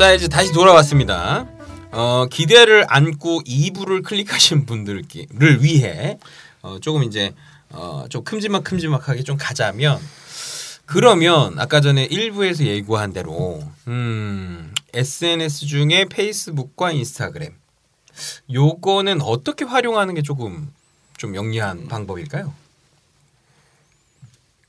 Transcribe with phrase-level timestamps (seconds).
[0.00, 1.46] 자 이제 다시 돌아왔습니다.
[1.90, 5.04] 어, 기대를 안고 2부를 클릭하신 분들을
[5.62, 6.18] 위해
[6.62, 7.34] 어, 조금 이제
[7.68, 10.00] 어, 좀 큼지막 큼지막하게 좀 가자면
[10.86, 17.52] 그러면 아까 전에 1부에서 예고한 대로 음, SNS 중에 페이스북과 인스타그램
[18.50, 20.72] 요거는 어떻게 활용하는 게 조금
[21.18, 22.54] 좀 영리한 방법일까요?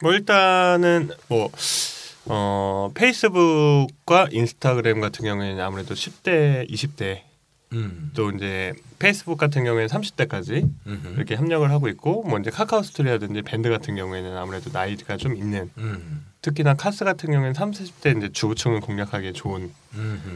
[0.01, 1.49] 뭐 일단은 뭐
[2.25, 7.21] 어, 페이스북과 인스타그램 같은 경우에는 아무래도 10대, 20대
[7.73, 8.11] 음.
[8.13, 11.13] 또 이제 페이스북 같은 경우에는 30대까지 음흠.
[11.15, 15.69] 이렇게 협력을 하고 있고 뭐 이제 카카오 스토리라든지 밴드 같은 경우에는 아무래도 나이가 좀 있는
[15.77, 16.25] 음.
[16.41, 19.71] 특히나 카스 같은 경우에는 30, 40대 이제 주부층을 공략하기에 좋은.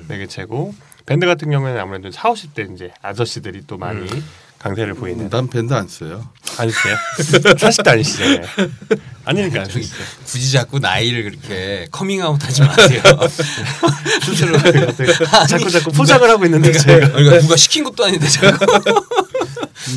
[0.08, 0.74] 매개체고
[1.06, 4.24] 밴드 같은 경우에는 아무래도 4, 50대 이제 아저씨들이 또 많이 음.
[4.66, 6.28] 강세를 보이는 난 밴드 안 써요.
[6.58, 6.96] 아니세요?
[7.20, 8.42] 40대 아니시잖아요.
[9.24, 10.04] 아니니까 안 쓰겠어요.
[10.26, 13.04] 굳이 자꾸 나이를 그렇게 커밍아웃하지 마세요.
[14.26, 14.58] 스스로
[15.48, 18.66] 자꾸 자꾸 포장을 하고 있는데 내가 제가 그러니까 누가 시킨 것도 아닌데 자꾸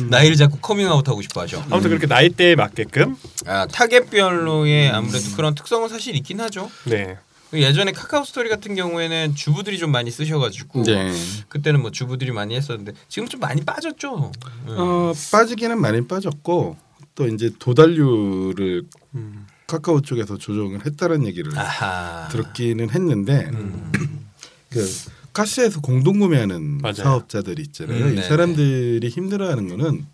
[0.07, 1.65] 나이를 자꾸 커밍아웃하고 싶어하죠.
[1.71, 3.15] 아무튼 그렇게 나이대에 맞게끔
[3.47, 6.69] 아, 타겟별로의 아무래도 그런 특성은 사실 있긴 하죠.
[6.83, 7.17] 네
[7.53, 11.11] 예전에 카카오 스토리 같은 경우에는 주부들이 좀 많이 쓰셔가지고 네.
[11.47, 14.31] 그때는 뭐 주부들이 많이 했었는데 지금 좀 많이 빠졌죠.
[14.67, 14.75] 음.
[14.77, 16.77] 어, 빠지기는 많이 빠졌고
[17.15, 18.83] 또 이제 도달률을
[19.15, 19.47] 음.
[19.67, 22.27] 카카오 쪽에서 조정을 했다는 얘기를 아하.
[22.29, 23.91] 들었기는 했는데 음.
[24.69, 24.85] 그
[25.33, 26.93] 카스에서 공동 구매하는 맞아요.
[26.95, 28.05] 사업자들이 있잖아요.
[28.05, 28.27] 음, 이 네네.
[28.27, 30.05] 사람들이 힘들어하는 거는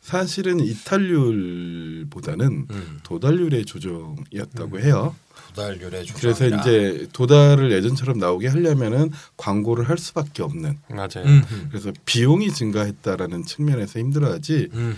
[0.00, 2.98] 사실은 이탈률 보다는 음.
[3.04, 5.14] 도달률의 조정이었다고 해요.
[5.54, 6.60] 도달률의 그래서 조정이라.
[6.60, 10.78] 이제 도달을 예전처럼 나오게 하려면은 광고를 할 수밖에 없는.
[10.90, 11.24] 맞아요.
[11.26, 11.68] 음흠.
[11.70, 14.68] 그래서 비용이 증가했다라는 측면에서 힘들어하지.
[14.72, 14.96] 음흠.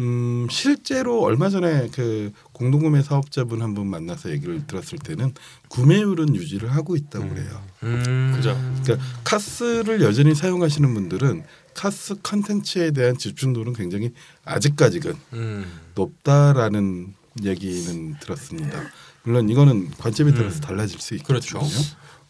[0.00, 5.32] 음 실제로 얼마 전에 그 공동구매 사업자분 한 분 만나서 얘기를 들었을 때는
[5.68, 7.30] 구매율은 유지를 하고 있다고 음.
[7.30, 7.62] 그래요.
[7.82, 8.32] 음.
[8.36, 8.56] 그죠.
[8.82, 11.42] 그러니까 카스를 여전히 사용하시는 분들은
[11.74, 14.12] 카스 컨텐츠에 대한 집중도는 굉장히
[14.44, 15.80] 아직까지는 음.
[15.94, 18.80] 높다라는 얘기는 들었습니다.
[19.24, 20.60] 물론 이거는 관점에 따라서 음.
[20.60, 21.58] 달라질 수 그렇죠.
[21.58, 21.82] 있거든요.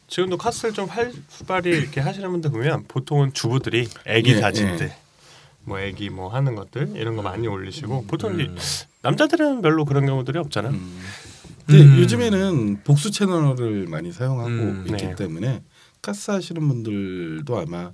[0.08, 4.96] 지금도 카스를 좀 활발히 이렇게 하시는 분들 보면 보통은 주부들이 애기 예, 사진들 예.
[5.62, 8.56] 뭐 애기 뭐 하는 것들 이런 거 많이 올리시고 보통 이제 음.
[9.02, 10.70] 남자들은 별로 그런 경우들이 없잖아.
[10.70, 11.00] 음.
[11.66, 11.98] 근데 음.
[11.98, 15.14] 요즘에는 복수 채널을 많이 사용하고 음, 있기 네.
[15.14, 15.62] 때문에
[16.02, 17.90] 카스 하시는 분들도 아마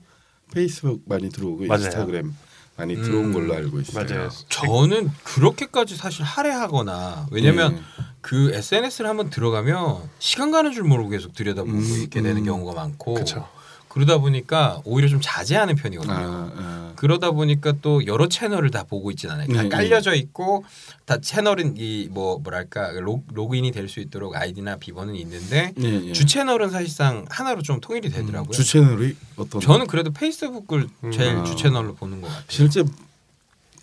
[0.53, 1.85] 페이스북 많이 들어오고 맞아요.
[1.85, 2.35] 인스타그램
[2.77, 3.03] 많이 음.
[3.03, 4.05] 들어온 걸로 알고 있어요.
[4.07, 4.29] 맞아요.
[4.49, 7.83] 저는 그렇게까지 사실 할애하거나 왜냐면 네.
[8.21, 12.45] 그 SNS를 한번 들어가면 시간 가는 줄 모르고 계속 들여다보고 음, 있게 되는 음.
[12.45, 13.47] 경우가 많고 그쵸.
[13.91, 16.15] 그러다 보니까 오히려 좀 자제하는 편이거든요.
[16.15, 16.93] 아, 아.
[16.95, 19.49] 그러다 보니까 또 여러 채널을 다 보고 있진 않아요.
[19.53, 20.65] 다 네, 깔려져 있고
[21.07, 26.13] 다 채널은 이 뭐 뭐랄까 로, 로그인이 될 수 있도록 아이디나 비번은 있는데 예, 예.
[26.13, 28.53] 주 채널은 사실상 하나로 좀 통일이 되더라고요.
[28.53, 31.45] 주 채널이 어떤 저는 그래도 페이스북을 제일 음.
[31.45, 32.45] 주 채널로 보는 것 같아요.
[32.49, 32.85] 실제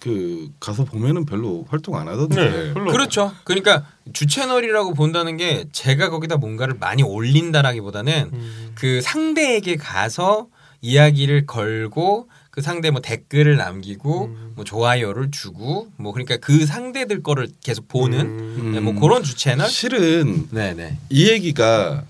[0.08, 2.50] 그 가서 보면은 별로 활동 안 하던데.
[2.50, 2.94] 네, 별로.
[2.94, 3.34] 그렇죠.
[3.44, 8.72] 그러니까 주 채널이라고 본다는 게 제가 거기다 뭔가를 많이 올린다라기보다는 음.
[8.74, 10.48] 그 상대에게 가서
[10.80, 14.54] 이야기를 걸고 그 상대 뭐 댓글을 남기고 음.
[14.56, 18.72] 뭐 좋아요를 주고 뭐 그러니까 그 상대들 거를 계속 보는 음.
[18.72, 19.68] 네, 뭐 그런 주 채널.
[19.68, 21.00] 실은 네네.
[21.10, 22.06] 이 얘기가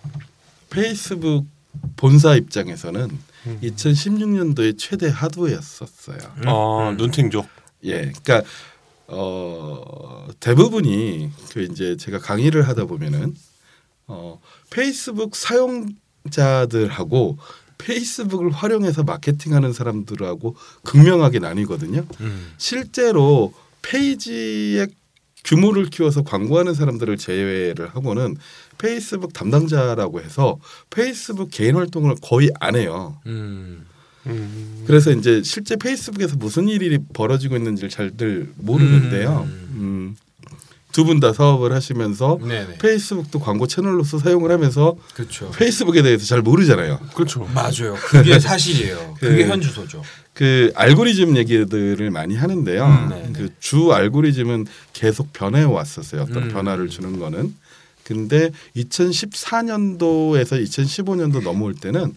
[0.70, 1.48] 페이스북
[1.96, 3.10] 본사 입장에서는
[3.48, 3.60] 음.
[3.64, 6.20] 2016년도에 최대 하도였었어요.
[6.46, 6.98] 어, 음.
[6.98, 7.48] 눈팅족.
[7.88, 8.44] 예, 그러니까
[9.08, 13.36] 어, 대부분이 그 이제 제가 강의를 하다 보면은
[14.08, 14.40] 어,
[14.70, 17.38] 페이스북 사용자들하고
[17.78, 22.06] 페이스북을 활용해서 마케팅하는 사람들하고 극명하게 나뉘거든요.
[22.22, 22.54] 음.
[22.58, 24.88] 실제로 페이지의
[25.44, 28.36] 규모를 키워서 광고하는 사람들을 제외를 하고는
[28.78, 30.60] 페이스북 담당자라고 해서
[30.90, 33.20] 페이스북 개인 활동을 거의 안 해요.
[33.28, 33.86] 음.
[34.26, 34.84] 음.
[34.88, 39.44] 그래서 이제 실제 페이스북에서 무슨 일이 벌어지고 있는지를 잘들 모르는데요.
[39.48, 39.76] 음.
[39.76, 40.16] 음,
[40.92, 42.78] 두분 다 사업을 하시면서 네네.
[42.80, 45.52] 페이스북도 광고 채널로서 사용을 하면서 그렇죠.
[45.52, 47.00] 페이스북에 대해서 잘 모르잖아요.
[47.14, 47.48] 그렇죠.
[47.54, 47.96] 맞아요.
[48.08, 49.16] 그게 사실이에요.
[49.20, 50.02] 그게 그- 현주소죠.
[50.34, 52.86] 그 알고리즘 얘기들을 많이 하는데요.
[52.86, 56.24] 음, 네, 그주 알고리즘은 계속 변해 왔었어요.
[56.24, 56.50] 어떤 음.
[56.50, 57.56] 변화를 주는 거는.
[58.04, 62.14] 근데 2014년도에서 2015년도 넘어올 때는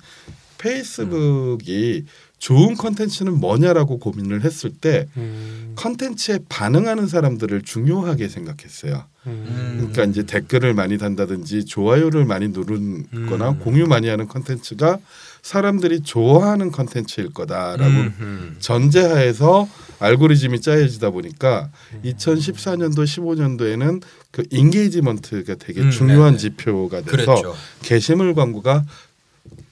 [0.60, 2.04] 페이스북이
[2.38, 5.72] 좋은 컨텐츠는 뭐냐라고 고민을 했을 때 음.
[5.76, 9.04] 컨텐츠에 반응하는 사람들을 중요하게 생각했어요.
[9.26, 9.76] 음.
[9.78, 13.58] 그러니까 이제 댓글을 많이 단다든지 좋아요를 많이 누르거나 음.
[13.58, 14.98] 공유 많이 하는 컨텐츠가
[15.42, 18.56] 사람들이 좋아하는 컨텐츠일 거다라고 음, 음.
[18.58, 19.68] 전제하에서
[19.98, 21.70] 알고리즘이 짜여지다 보니까
[22.04, 26.38] 2014년도 15년도에는 그 인게이지먼트가 되게 음, 중요한 네네.
[26.38, 27.54] 지표가 돼서 그랬죠.
[27.82, 28.84] 게시물 광고가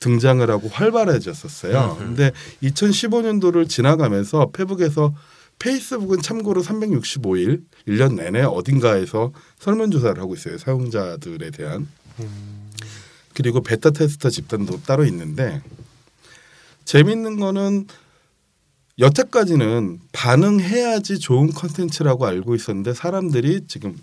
[0.00, 1.96] 등장을 하고 활발해졌었어요.
[2.00, 2.06] 음.
[2.06, 2.32] 근데
[2.62, 5.14] 2015년도를 지나가면서 페북에서
[5.58, 10.56] 페이스북은 참고로 365일 1년 내내 어딘가에서 설문조사를 하고 있어요.
[10.58, 11.88] 사용자들에 대한.
[13.34, 15.62] 그리고 베타 테스터 집단도 따로 있는데
[16.84, 17.86] 재밌는 거는
[18.98, 23.96] 여태까지는 반응해야지 좋은 컨텐츠라고 알고 있었는데 사람들이 지금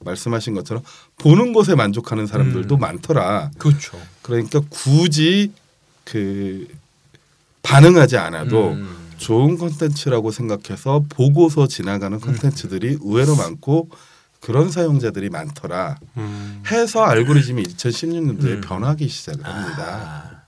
[0.00, 0.82] 말씀하신 것처럼
[1.18, 2.80] 보는 것에 만족하는 사람들도 음.
[2.80, 3.50] 많더라.
[3.58, 3.98] 그렇죠.
[4.24, 5.52] 그러니까 굳이
[6.04, 6.66] 그
[7.62, 9.04] 반응하지 않아도 음.
[9.18, 13.90] 좋은 컨텐츠라고 생각해서 보고서 지나가는 컨텐츠들이 의외로 많고
[14.40, 15.98] 그런 사용자들이 많더라.
[16.16, 16.62] 음.
[16.70, 18.60] 해서 알고리즘이 2016년도에 음.
[18.62, 20.30] 변하기 시작을 합니다.
[20.32, 20.42] 아.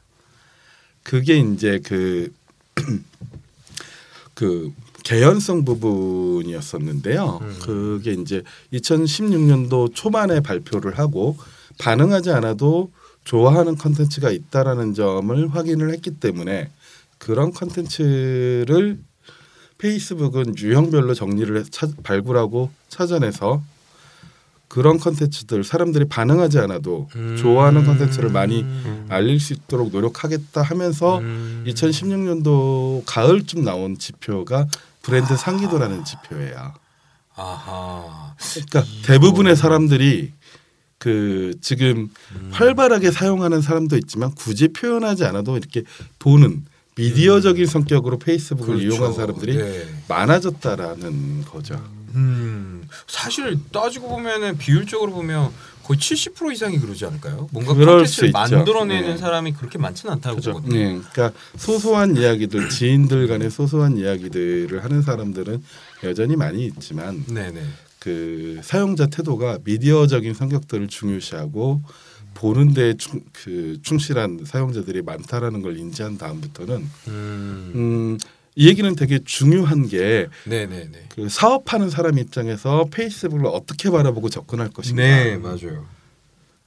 [1.02, 2.32] 그게 이제 그,
[4.34, 4.72] 그
[5.04, 7.40] 개연성 부분이었었는데요.
[7.42, 7.58] 음.
[7.60, 8.42] 그게 이제
[8.72, 11.36] 2016년도 초반에 발표를 하고
[11.78, 12.90] 반응하지 않아도
[13.26, 16.70] 좋아하는 컨텐츠가 있다라는 점을 확인을 했기 때문에
[17.18, 18.98] 그런 컨텐츠를
[19.78, 23.62] 페이스북은 유형별로 정리를 해 찾, 발굴하고 찾아내서
[24.68, 27.36] 그런 컨텐츠들 사람들이 반응하지 않아도 음.
[27.36, 29.06] 좋아하는 컨텐츠를 많이 음.
[29.08, 31.64] 알릴 수 있도록 노력하겠다 하면서 음.
[31.66, 34.66] 2016년도 가을쯤 나온 지표가
[35.02, 36.74] 브랜드 상기도라는 지표예요.
[37.34, 38.34] 아하.
[38.54, 40.32] 그러니까 대부분의 사람들이
[41.06, 42.48] 그 지금 음.
[42.50, 45.84] 활발하게 사용하는 사람도 있지만 굳이 표현하지 않아도 이렇게
[46.18, 46.64] 보는
[46.96, 48.96] 미디어적인 성격으로 페이스북을 그렇죠.
[48.96, 49.84] 이용한 사람들이 네.
[50.08, 51.80] 많아졌다라는 거죠.
[52.16, 52.88] 음.
[53.06, 55.52] 사실 따지고 보면은 비율적으로 보면
[55.84, 57.48] 거의 70% 이상이 그러지 않을까요?
[57.52, 58.28] 뭔가 있죠.
[58.32, 59.16] 만들어내는 네.
[59.16, 60.54] 사람이 그렇게 많지는 않다고 그죠.
[60.54, 60.74] 보거든요.
[60.74, 65.62] 네, 그러니까 소소한 이야기들 지인들 간의 소소한 이야기들을 하는 사람들은
[66.02, 67.62] 여전히 많이 있지만 네네.
[68.06, 71.82] 그 사용자 태도가 미디어적인 성격들을 중요시하고
[72.34, 76.76] 보는데 충, 그 충실한 사용자들이 많다라는 걸 인지한 다음부터는
[77.08, 77.72] 음.
[77.74, 78.18] 음,
[78.54, 81.08] 이 얘기는 되게 중요한 게그 네네네.
[81.28, 85.02] 사업하는 사람 입장에서 페이스북을 어떻게 바라보고 접근할 것인가.
[85.02, 85.84] 네 맞아요.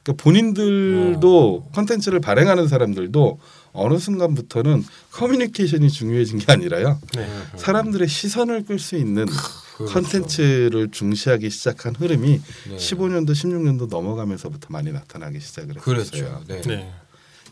[0.03, 3.39] 그러니까 본인들도 컨텐츠를 발행하는 사람들도
[3.71, 7.00] 어느 순간부터는 커뮤니케이션이 중요해진 게 아니라요.
[7.15, 7.30] 네.
[7.56, 9.25] 사람들의 시선을 끌 수 있는.
[9.85, 12.75] 컨텐츠를 중시하기 시작한 흐름이 네.
[12.75, 15.81] 15년도 16년도 넘어가면서부터 많이 나타나기 시작을 했어요.
[15.83, 16.43] 그렇죠.
[16.47, 16.61] 네.
[16.61, 16.93] 네.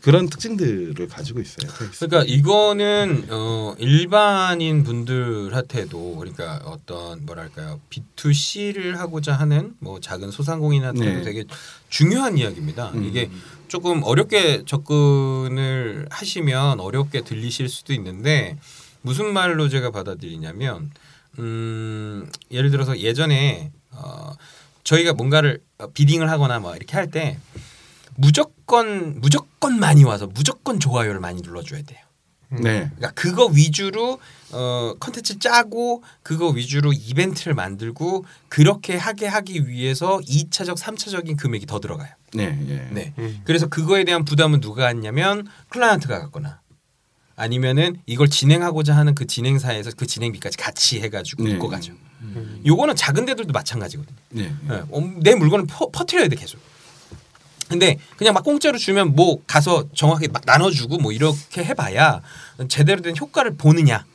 [0.01, 1.69] 그런 특징들을 가지고 있어요.
[2.00, 11.21] 그러니까 이거는 어 일반인 분들한테도 그러니까 어떤 뭐랄까요 B2C를 하고자 하는 뭐 작은 소상공인한테도 네.
[11.23, 11.45] 되게
[11.89, 12.91] 중요한 이야기입니다.
[12.91, 13.03] 음.
[13.03, 13.30] 이게
[13.68, 18.57] 조금 어렵게 접근을 하시면 어렵게 들리실 수도 있는데
[19.01, 20.91] 무슨 말로 제가 받아들이냐면
[21.39, 24.34] 음 예를 들어서 예전에 어
[24.84, 27.38] 저희가 뭔가를 어, 비딩을 하거나 뭐 이렇게 할 때
[28.16, 32.00] 무조건 무조건 많이 와서 무조건 좋아요를 많이 눌러줘야 돼요.
[32.50, 32.89] 네.
[32.95, 34.19] 그러니까 그거 위주로
[34.51, 41.80] 어 컨텐츠 짜고 그거 위주로 이벤트를 만들고 그렇게 하게 하기 위해서 2차적, 3차적인 금액이 더
[41.80, 42.10] 들어가요.
[42.33, 42.57] 네.
[42.69, 42.88] 예.
[42.94, 43.13] 네.
[43.19, 43.42] 음.
[43.44, 46.61] 그래서 그거에 대한 부담은 누가 했냐면 클라이언트가 갖거나
[47.37, 51.53] 아니면은 이걸 진행하고자 하는 그 진행사에서 그 진행비까지 같이 해가지고 네.
[51.53, 51.94] 묶어 가죠.
[52.21, 52.61] 음.
[52.65, 54.17] 요거는 작은 데들도 마찬가지거든요.
[54.31, 54.53] 네.
[54.67, 54.81] 네.
[54.89, 56.59] 어, 내 물건을 퍼, 퍼트려야 돼 계속.
[57.69, 62.21] 근데 그냥 막 공짜로 주면 뭐 가서 정확하게 막 나눠주고 뭐 이렇게 해봐야
[62.67, 64.06] 제대로 된 효과를 보느냐.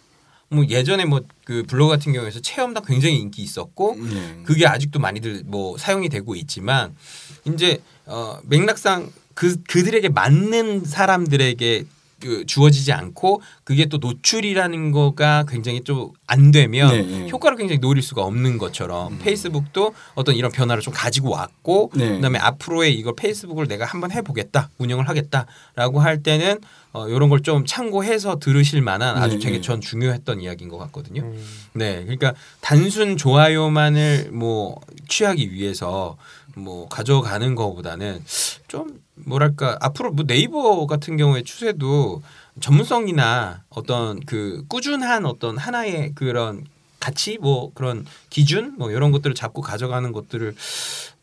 [0.49, 4.43] 뭐 예전에 뭐 그 블로그 같은 경우에서 체험단 굉장히 인기 있었고 네.
[4.45, 6.95] 그게 아직도 많이들 뭐 사용이 되고 있지만
[7.45, 11.85] 이제 어 맥락상 그 그들에게 맞는 사람들에게
[12.23, 17.29] 그 주어지지 않고 그게 또 노출이라는 거가 굉장히 좀 안 되면 네, 네.
[17.29, 22.09] 효과를 굉장히 노릴 수가 없는 것처럼 페이스북도 어떤 이런 변화를 좀 가지고 왔고 네.
[22.09, 26.59] 그다음에 앞으로의 이걸 페이스북을 내가 한번 해보겠다 운영을 하겠다라고 할 때는
[26.95, 29.61] 어, 이런 걸 좀 참고해서 들으실 만한 아주 네, 되게 네.
[29.61, 31.23] 전 중요했던 이야기인 것 같거든요.
[31.23, 31.45] 음.
[31.75, 36.17] 네, 그러니까 단순 좋아요만을 뭐 취하기 위해서
[36.55, 38.23] 뭐 가져가는 것보다는
[38.69, 42.23] 좀 뭐랄까 앞으로 뭐 네이버 같은 경우의 추세도
[42.61, 46.65] 전문성이나 어떤 그 꾸준한 어떤 하나의 그런
[47.01, 50.55] 가치 뭐 그런 기준 뭐 이런 것들을 잡고 가져가는 것들을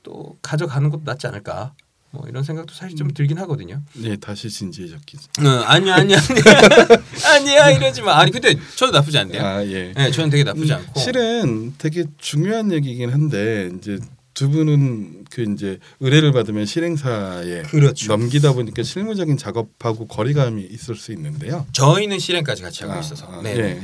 [0.04, 1.74] 또 가져가는 것도 낫지 않을까
[2.12, 3.82] 뭐 이런 생각도 사실 좀 들긴 하거든요.
[3.94, 4.18] 네.
[4.18, 5.18] 다시 진지해졌기.
[5.42, 6.98] 어, 아니야 아니야 아니야
[7.36, 8.18] 아니야 이러지 마.
[8.20, 9.42] 아니 근데 저도 나쁘지 않네요.
[9.46, 9.94] 아 예.
[9.96, 11.00] 네, 저는 되게 나쁘지 않고.
[11.00, 14.00] 실은 되게 중요한 얘기긴 한데 이제
[14.40, 18.16] 두 분은 그 이제 의뢰를 받으면 실행사에 그렇죠.
[18.16, 21.68] 넘기다 보니까 실무적인 작업하고 거리감이 있을 수 있는데요.
[21.74, 23.26] 저희는 실행까지 같이 하고 아, 있어서.
[23.26, 23.58] 아, 네.
[23.58, 23.82] 예.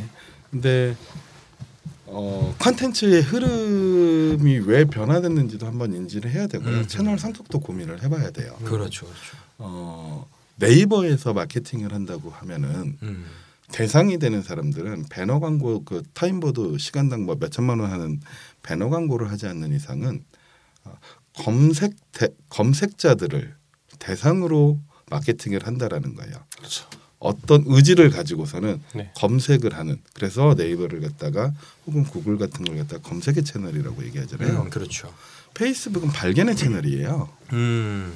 [0.49, 0.95] 근데
[2.05, 6.77] 어 컨텐츠의 흐름이 왜 변화됐는지도 한번 인지를 해야 되고요.
[6.77, 6.87] 음.
[6.87, 8.55] 채널 성격도 고민을 해봐야 돼요.
[8.63, 9.37] 그렇죠, 그렇죠.
[9.57, 13.25] 어 네이버에서 마케팅을 한다고 하면은 음.
[13.73, 18.21] 대상이 되는 사람들은 배너 광고 그 타임보드 시간당 뭐 몇천만 원 하는
[18.63, 20.35] 배너 광고를 하지 않는 이상은 어,
[21.37, 23.55] 검색 대, 검색자들을
[23.99, 26.33] 대상으로 마케팅을 한다라는 거예요.
[26.57, 26.85] 그렇죠.
[27.19, 29.11] 어떤 의지를 가지고서는 네.
[29.15, 31.53] 검색을 하는 그래서 네이버를 갖다가
[31.87, 34.61] 혹은 구글 같은 걸 갖다가 검색의 채널이라고 얘기하잖아요.
[34.61, 35.13] 음, 그렇죠.
[35.53, 37.29] 페이스북은 발견의 채널이에요.
[37.53, 38.13] 음.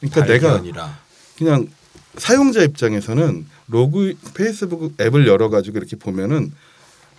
[0.00, 0.98] 그러니까 내가 발견이라.
[1.36, 1.68] 그냥
[2.16, 6.52] 사용자 입장에서는 로그 페이스북 앱을 열어 가지고 이렇게 보면은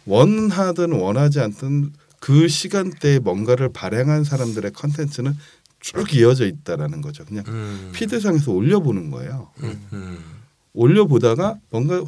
[0.05, 5.35] 원하든 원하지 않든 그 시간대에 뭔가를 발행한 사람들의 컨텐츠는
[5.81, 7.25] 쭉 이어져 있다라는 거죠.
[7.25, 7.91] 그냥 음.
[7.93, 9.51] 피드상에서 올려보는 거예요.
[9.61, 9.87] 음.
[9.91, 10.23] 음.
[10.71, 12.01] 올려보다가 뭔가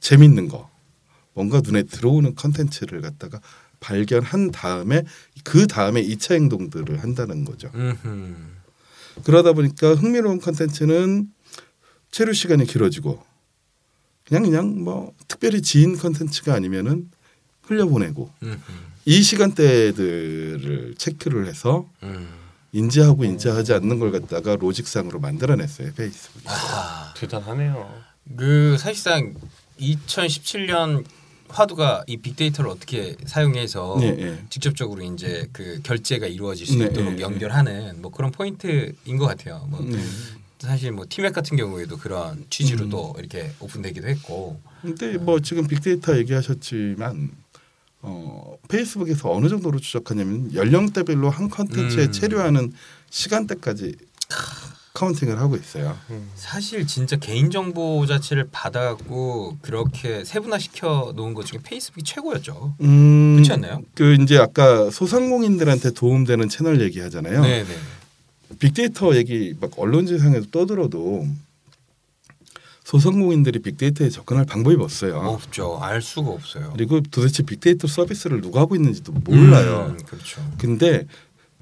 [0.00, 0.68] 재밌는 거,
[1.34, 3.40] 뭔가 눈에 들어오는 컨텐츠를 갖다가
[3.78, 5.04] 발견한 다음에
[5.44, 7.70] 그 다음에 이차 행동들을 한다는 거죠.
[7.72, 8.34] 음흠.
[9.22, 11.32] 그러다 보니까 흥미로운 컨텐츠는
[12.10, 13.24] 체류 시간이 길어지고
[14.24, 17.08] 그냥 그냥 뭐 특별히 지인 컨텐츠가 아니면은
[17.70, 18.58] 흘려보내고 음흠.
[19.06, 22.28] 이 시간대들을 체크를 해서 음.
[22.72, 26.42] 인지하고 인지하지 않는 걸 갖다가 로직상으로 만들어냈어요 페이스북.
[26.46, 27.92] 아, 대단하네요.
[28.36, 29.34] 그 사실상
[29.80, 31.04] 2017년
[31.48, 34.44] 화두가 이 빅데이터를 어떻게 사용해서 네, 네.
[34.50, 39.66] 직접적으로 이제 그 결제가 이루어질 수 네, 있도록 네, 연결하는 뭐 그런 포인트인 것 같아요.
[39.68, 39.98] 뭐 네.
[40.60, 44.60] 사실 뭐 티맵 같은 경우에도 그런 취지로도 이렇게 오픈되기도 했고.
[44.82, 47.30] 근데 뭐 지금 빅데이터 얘기하셨지만
[48.02, 52.12] 어, 페이스북에서 어느 정도로 추적하냐면 연령대별로 한 컨텐츠에 음.
[52.12, 52.72] 체류하는
[53.10, 53.96] 시간대까지
[54.94, 55.96] counting을 하고 있어요.
[56.10, 56.30] 음.
[56.34, 62.74] 사실 진짜 개인 정보 자체를 받아갖고 그렇게 세분화 시켜 놓은 것 중에 페이스북이 최고였죠.
[62.80, 63.82] 음, 그렇지 않나요?
[63.94, 67.42] 그 이제 아까 소상공인들한테 도움되는 채널 얘기하잖아요.
[67.42, 67.68] 네네.
[68.58, 71.26] 빅데이터 얘기 막 언론지상에서 떠들어도
[72.90, 75.18] 소상공인들이 빅데이터에 접근할 방법이 없어요.
[75.18, 75.78] 없죠.
[75.80, 76.72] 알 수가 없어요.
[76.72, 79.94] 그리고 도대체 빅데이터 서비스를 누가 하고 있는지도 몰라요.
[79.96, 80.42] 음, 그렇죠.
[80.58, 81.06] 근데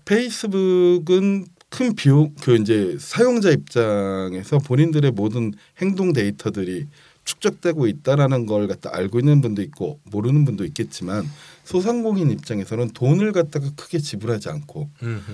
[0.07, 6.87] 페이스북은 큰 비용 그 이제 사용자 입장에서 본인들의 모든 행동 데이터들이
[7.25, 11.29] 축적되고 있다라는 걸 갖다 알고 있는 분도 있고 모르는 분도 있겠지만
[11.65, 15.33] 소상공인 입장에서는 돈을 갖다가 크게 지불하지 않고 음흠.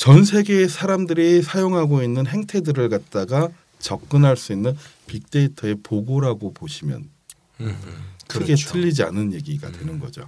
[0.00, 4.74] 전 세계의 사람들이 사용하고 있는 행태들을 갖다가 접근할 수 있는
[5.06, 7.04] 빅데이터의 보고라고 보시면.
[8.26, 8.70] 크게 그렇죠.
[8.70, 10.26] 틀리지 않은 얘기가 되는 거죠.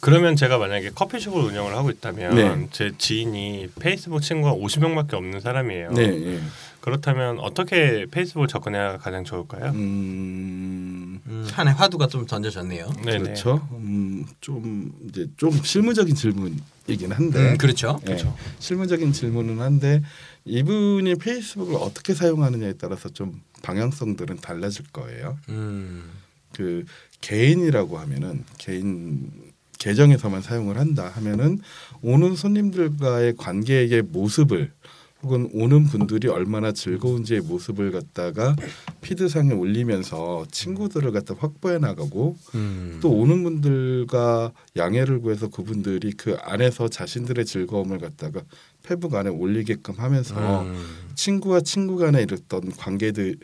[0.00, 2.68] 그러면 제가 만약에 커피숍을 운영을 하고 있다면 네.
[2.70, 5.90] 제 지인이 페이스북 친구가 50명밖에 없는 사람이에요.
[5.94, 6.04] 네.
[6.04, 6.40] 예.
[6.80, 9.72] 그렇다면 어떻게 페이스북을 접근해야 가장 좋을까요?
[9.72, 12.92] 음, 음, 하나의 화두가 좀 던져졌네요.
[13.04, 13.18] 네네.
[13.18, 13.68] 그렇죠.
[13.72, 17.98] 음, 좀 이제 좀 실무적인 질문 이긴 한데 음, 그렇죠.
[18.02, 18.34] 예, 그렇죠.
[18.58, 20.02] 실무적인 질문은 한데
[20.44, 25.38] 이분이 페이스북을 어떻게 사용하느냐에 따라서 좀 방향성들은 달라질 거예요.
[25.50, 26.10] 음,
[26.54, 26.84] 그
[27.20, 29.30] 개인이라고 하면은 개인
[29.78, 31.60] 계정에서만 사용을 한다 하면은
[32.02, 34.72] 오는 손님들과의 관계의 모습을
[35.22, 38.54] 혹은 오는 분들이 얼마나 즐거운지의 모습을 갖다가
[39.00, 42.98] 피드상에 올리면서 친구들을 갖다 확보해 나가고 음.
[43.02, 48.42] 또 오는 분들과 양해를 구해서 그분들이 그 안에서 자신들의 즐거움을 갖다가
[48.84, 50.84] 페북 안에 올리게끔 하면서 음.
[51.16, 53.38] 친구와 친구 간에 이랬던 관계들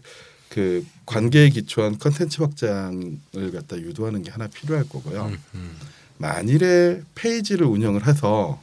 [0.50, 5.24] 그 관계에 기초한 컨텐츠 확장을 갖다 유도하는 게 하나 필요할 거고요.
[5.24, 5.70] 음, 음.
[6.18, 8.62] 만일에 페이지를 운영을 해서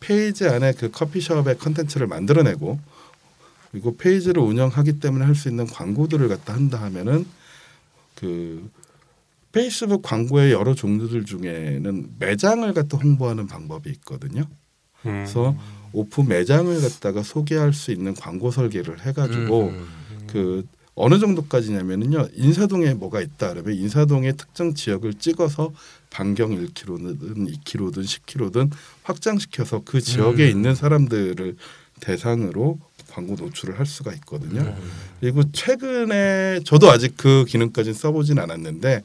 [0.00, 2.78] 페이지 안에 그 커피숍의 컨텐츠를 만들어내고
[3.72, 7.26] 그리고 페이지를 운영하기 때문에 할 수 있는 광고들을 갖다 한다 하면은
[8.14, 8.70] 그
[9.52, 14.42] 페이스북 광고의 여러 종류들 중에는 매장을 갖다 홍보하는 방법이 있거든요.
[14.42, 14.46] 음.
[15.04, 15.56] 그래서
[15.92, 19.86] 오픈 매장을 갖다가 소개할 수 있는 광고 설계를 해가지고 음,
[20.26, 25.72] 그 어느 정도까지냐면은요 인사동에 뭐가 있다 그러면 인사동의 특정 지역을 찍어서
[26.10, 28.70] 반경 1km든 2km든 10km든
[29.06, 30.50] 확장시켜서 그 지역에 음.
[30.50, 31.56] 있는 사람들을
[32.00, 32.78] 대상으로
[33.10, 34.60] 광고 노출을 할 수가 있거든요.
[34.62, 34.90] 음.
[35.20, 39.02] 그리고 최근에 저도 아직 그 기능까지는 써보진 않았는데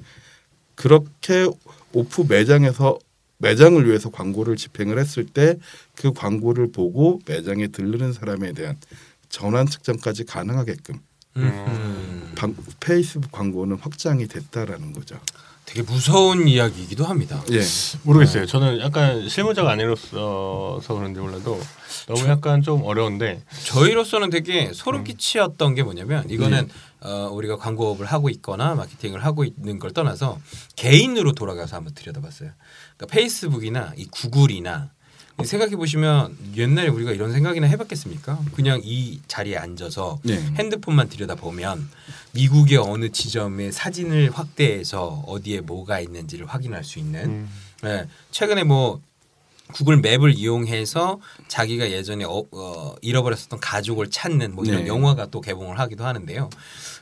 [0.75, 1.47] 그렇게
[1.93, 2.97] 오프 매장에서
[3.37, 5.55] 매장을 위해서 광고를 집행을 했을 때
[5.95, 8.77] 그 광고를 보고 매장에 들르는 사람에 대한
[9.29, 10.99] 전환 측정까지 가능하게끔
[11.37, 12.31] 음.
[12.35, 15.19] 방- 페이스북 광고는 확장이 됐다라는 거죠.
[15.71, 17.41] 되게 무서운 이야기이기도 합니다.
[17.51, 17.61] 예.
[18.03, 18.45] 모르겠어요.
[18.45, 21.57] 저는 약간 실무자가 아니로서 그런지 몰라도
[22.07, 24.73] 너무 약간 좀 어려운데 저희로서는 되게 음.
[24.73, 26.73] 소름 끼치였던 게 뭐냐면 이거는 네.
[27.07, 30.39] 어, 우리가 광고업을 하고 있거나 마케팅을 하고 있는 걸 떠나서
[30.75, 32.51] 개인으로 돌아가서 한번 들여다봤어요.
[32.97, 34.91] 그러니까 페이스북이나 이 구글이나
[35.43, 38.39] 생각해 보시면 옛날에 우리가 이런 생각이나 해봤겠습니까?
[38.53, 40.37] 그냥 이 자리에 앉아서 네.
[40.55, 41.89] 핸드폰만 들여다 보면
[42.33, 47.25] 미국의 어느 지점의 사진을 확대해서 어디에 뭐가 있는지를 확인할 수 있는.
[47.25, 47.49] 음.
[47.83, 49.01] 네, 최근에 뭐
[49.73, 54.87] 구글 맵을 이용해서 자기가 예전에 어, 어, 잃어버렸었던 가족을 찾는 뭐 이런 네.
[54.87, 56.49] 영화가 또 개봉을 하기도 하는데요.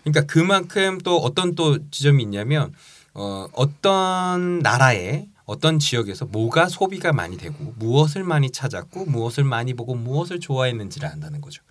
[0.04, 2.74] 그러니까 그만큼 또 어떤 또 지점이 있냐면
[3.14, 9.96] 어, 어떤 나라에 어떤 지역에서 뭐가 소비가 많이 되고 무엇을 많이 찾았고 무엇을 많이 보고
[9.96, 11.64] 무엇을 좋아했는지를 안다는 거죠.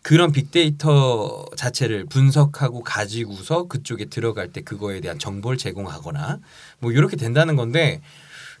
[0.00, 6.40] 그런 빅데이터 자체를 분석하고 가지고서 그쪽에 들어갈 때 그거에 대한 정보를 제공하거나
[6.78, 8.00] 뭐 이렇게 된다는 건데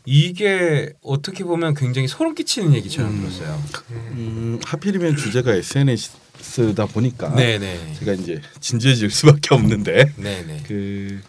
[0.04, 3.20] 이게 어떻게 보면 굉장히 소름 끼치는 얘기처럼 음.
[3.20, 3.62] 들었어요.
[3.90, 7.94] 음, 하필이면 주제가 SNS다 보니까 네네.
[7.98, 10.64] 제가 이제 진지해질 수밖에 없는데 네네.
[10.68, 11.22] 그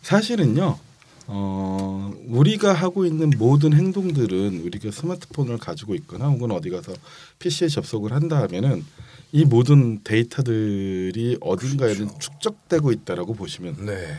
[0.00, 0.78] 사실은요.
[1.26, 6.92] 어, 우리가 하고 있는 모든 행동들은 우리가 스마트폰을 가지고 있거나 혹은 어디 가서
[7.38, 8.84] PC에 접속을 한다 하면은
[9.32, 12.18] 이 모든 데이터들이 어딘가에는 그렇죠.
[12.18, 14.14] 축적되고 있다라고 보시면 네.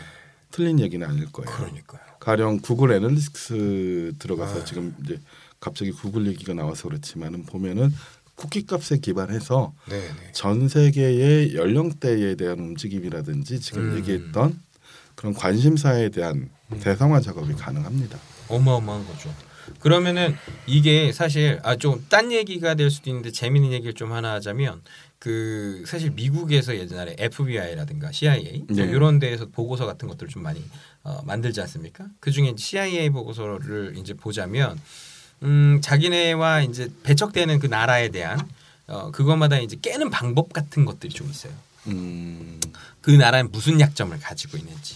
[0.51, 1.55] 틀린 얘기는 아닐 거예요.
[1.55, 2.01] 그러니까요.
[2.19, 4.65] 가령 구글 애널리틱스 들어가서 아.
[4.65, 5.19] 지금 이제
[5.59, 7.93] 갑자기 구글 얘기가 나와서 그렇지만은 보면은
[8.35, 10.31] 쿠키 값에 기반해서 네네.
[10.33, 13.97] 전 세계의 연령대에 대한 움직임이라든지 지금 음.
[13.97, 14.59] 얘기했던
[15.15, 18.17] 그런 관심사에 대한 대상화 작업이 가능합니다.
[18.47, 19.33] 어마어마한 거죠.
[19.79, 20.35] 그러면은
[20.67, 24.81] 이게 사실 아 좀 딴 얘기가 될 수도 있는데 재미있는 얘기를 좀 하나 하자면
[25.17, 28.83] 그 사실 미국에서 예전에 FBI라든가 CIA 뭐 네.
[28.83, 30.63] 이런 데에서 보고서 같은 것들을 좀 많이
[31.03, 32.05] 어, 만들지 않습니까?
[32.19, 34.79] 그 중에 CIA 보고서를 이제 보자면
[35.41, 38.39] 음 자기네와 이제 배척되는 그 나라에 대한
[38.87, 41.53] 어 그것마다 이제 깨는 방법 같은 것들이 좀 있어요.
[41.87, 42.59] 음,
[43.01, 44.95] 그 나라는 무슨 약점을 가지고 있는지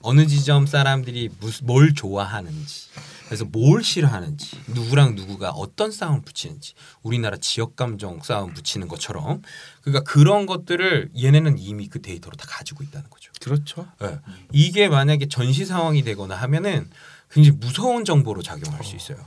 [0.00, 2.88] 어느 지점 사람들이 무슨 뭘 좋아하는지
[3.26, 6.72] 그래서 뭘 싫어하는지 누구랑 누구가 어떤 싸움 붙이는지
[7.02, 9.42] 우리나라 지역 감정 싸움 붙이는 것처럼
[9.82, 13.30] 그러니까 그런 것들을 얘네는 이미 그 데이터로 다 가지고 있다는 거죠.
[13.40, 13.86] 그렇죠.
[14.02, 14.18] 예.
[14.52, 16.88] 이게 만약에 전시 상황이 되거나 하면은
[17.30, 19.18] 굉장히 무서운 정보로 작용할 수 있어요.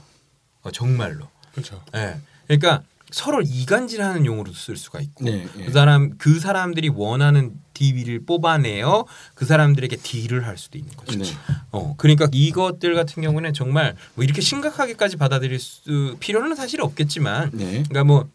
[0.62, 1.28] 어, 정말로.
[1.52, 1.80] 그렇죠.
[1.94, 2.20] 예.
[2.48, 5.64] 그러니까 서로 이간질하는 용어로도 쓸 수가 있고 네, 예.
[5.64, 11.18] 그 사람 그 사람들이 원하는 DB를 뽑아내어 그 사람들에게 딜을 할 수도 있는 거죠.
[11.18, 11.24] 네.
[11.70, 17.84] 어 그러니까 이것들 같은 경우는 정말 뭐 이렇게 심각하게까지 받아들일 수 필요는 사실 없겠지만 네.
[17.88, 18.28] 그러니까 뭐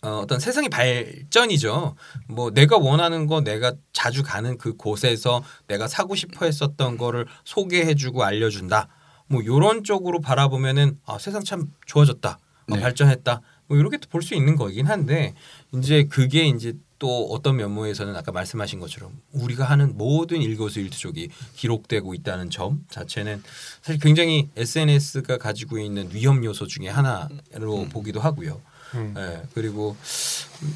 [0.00, 1.96] 어, 어떤 세상의 발전이죠.
[2.28, 8.22] 뭐 내가 원하는 거 내가 자주 가는 그 곳에서 내가 사고 싶어 했었던 거를 소개해주고
[8.22, 8.88] 알려준다.
[9.26, 12.38] 뭐 요런 쪽으로 바라보면은 아, 세상 참 좋아졌다.
[12.70, 12.80] 아, 네.
[12.80, 13.40] 발전했다.
[13.68, 15.34] 뭐 이렇게 볼 수 있는 거긴 한데
[15.74, 22.50] 이제 그게 이제 또 어떤 면모에서는 아까 말씀하신 것처럼 우리가 하는 모든 일거수일투족이 기록되고 있다는
[22.50, 23.42] 점 자체는
[23.82, 28.60] 사실 굉장히 SNS가 가지고 있는 위험 요소 중에 하나로 보기도 하고요.
[28.94, 29.14] 음.
[29.16, 29.96] 예, 그리고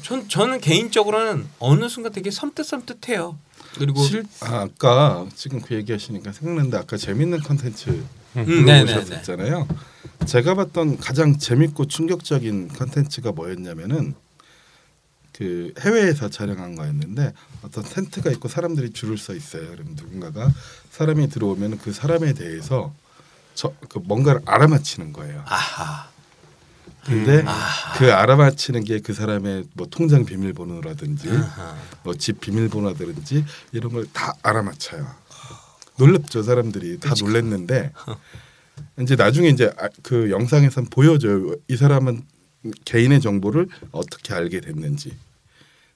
[0.03, 3.37] 전 저는 개인적으로는 어느 순간 되게 섬뜩섬뜩해요.
[3.77, 7.89] 그리고 실, 아, 아까 지금 그 얘기하시니까 생각났는데 아까 재밌는 컨텐츠
[8.37, 8.83] 음, 네네네.
[8.85, 9.67] 물어보셨잖아요.
[10.25, 14.15] 제가 봤던 가장 재밌고 충격적인 컨텐츠가 뭐였냐면은
[15.33, 17.33] 그 해외에서 촬영한 거였는데
[17.63, 19.67] 어떤 텐트가 있고 사람들이 줄을 서 있어요.
[19.71, 20.51] 그럼 누군가가
[20.91, 22.93] 사람이 들어오면 그 사람에 대해서
[23.55, 25.43] 저 그 뭔가를 알아맞히는 거예요.
[25.45, 26.09] 아하.
[27.05, 27.47] 근데 음.
[27.97, 31.27] 그 알아맞히는 게 그 사람의 뭐 통장 비밀번호라든지.
[32.03, 35.05] 뭐 집 비밀번호라든지 이런 걸 다 알아맞혀요.
[35.97, 37.91] 놀랍죠 사람들이 다 놀랬는데
[39.01, 41.55] 이제 나중에 이제 아- 그 영상에선 보여줘요.
[41.67, 42.23] 이 사람은
[42.85, 45.13] 개인의 정보를 어떻게 알게 됐는지.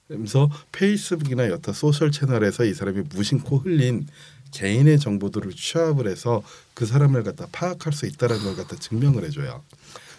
[0.06, 4.06] 그래서 페이스북이나 여타 소셜 채널에서 이 사람이 무심코 흘린
[4.52, 6.42] 개인의 정보들을 취합을 해서
[6.74, 9.62] 그 사람을 갖다 파악할 수 있다는 걸 갖다 증명을 해줘요.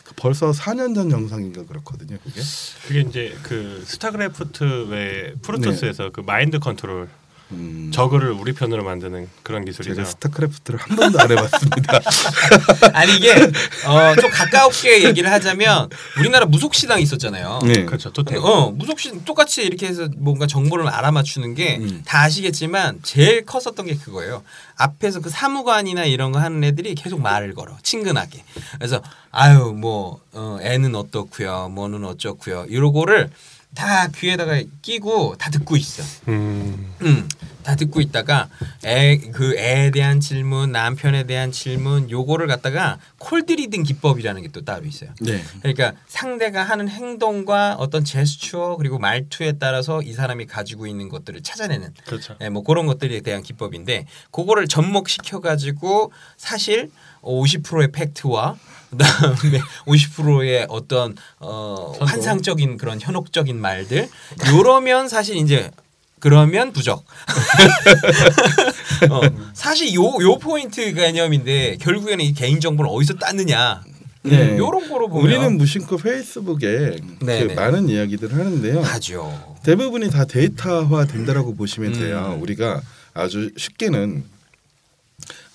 [0.03, 2.17] 그 벌써 4년 전 영상인가 그렇거든요.
[2.23, 2.41] 그게.
[2.87, 7.09] 그게 이제 그 스타크래프트의 프로토스에서 그 마인드 컨트롤
[7.51, 9.95] 음, 저그를 우리 편으로 만드는 그런 기술이죠.
[9.95, 11.99] 제가 스타크래프트를 한 번도 안 해봤습니다.
[12.93, 17.59] 아니 이게 어, 좀 가깝게 얘기를 하자면 우리나라 무속신앙 있었잖아요.
[17.63, 17.85] 네.
[17.85, 18.11] 그렇죠.
[18.11, 18.43] 토템.
[18.43, 22.03] 어 무속시 똑같이 이렇게 해서 뭔가 정보를 알아맞추는 게다 음.
[22.05, 24.43] 아시겠지만 제일 컸었던 게 그거예요.
[24.75, 28.43] 앞에서 그 사무관이나 이런 거 하는 애들이 계속 말을 걸어 친근하게.
[28.77, 32.65] 그래서 아유 뭐 어, 애는 어떻고요, 뭐는 어쩌고요.
[32.69, 33.31] 이러고를
[33.75, 36.03] 다 귀에다가 끼고 다 듣고 있어.
[36.27, 36.93] 음.
[37.01, 37.29] 음.
[37.63, 38.49] 다 듣고 있다가
[38.83, 44.85] 애 그 애에 대한 질문, 남편에 대한 질문 요거를 갖다가 콜드리딩 기법이라는 게 또 따로
[44.87, 45.11] 있어요.
[45.21, 45.43] 네.
[45.59, 51.93] 그러니까 상대가 하는 행동과 어떤 제스처 그리고 말투에 따라서 이 사람이 가지고 있는 것들을 찾아내는
[52.07, 52.35] 그렇죠.
[52.39, 56.89] 네, 뭐 그런 것들에 대한 기법인데 그거를 접목시켜 가지고 사실
[57.21, 58.57] 50%의 팩트와
[58.89, 61.93] 그다음에 50%의 어떤 어.
[61.99, 64.09] 환상적인 그런 현혹적인 말들
[64.53, 65.71] 요러면 사실 이제
[66.19, 67.05] 그러면 부적.
[69.09, 69.21] 어,
[69.53, 73.81] 사실 요 요 포인트 개념인데 결국에는 이 개인 정보를 어디서 땄느냐.
[74.23, 74.57] 네.
[74.57, 77.53] 요런 거로 보면 우리는 무심코 페이스북에 네, 그 네.
[77.53, 78.81] 많은 이야기들을 하는데요.
[78.81, 79.55] 하죠.
[79.63, 81.99] 대부분이 다 데이터화 된다라고 보시면 음.
[81.99, 82.37] 돼요.
[82.41, 82.81] 우리가
[83.13, 84.25] 아주 쉽게는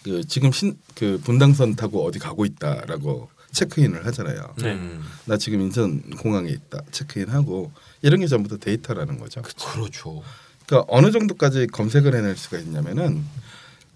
[0.05, 4.55] 그 지금 신 그 분당선 타고 어디 가고 있다라고 체크인을 하잖아요.
[4.59, 4.73] 네.
[4.73, 5.03] 음.
[5.27, 9.43] 나 지금 인천 공항에 있다 체크인하고 이런 게 전부 다 데이터라는 거죠.
[9.43, 10.23] 그렇죠.
[10.67, 13.25] 그러니까 어느 정도까지 검색을 해낼 수가 있냐면은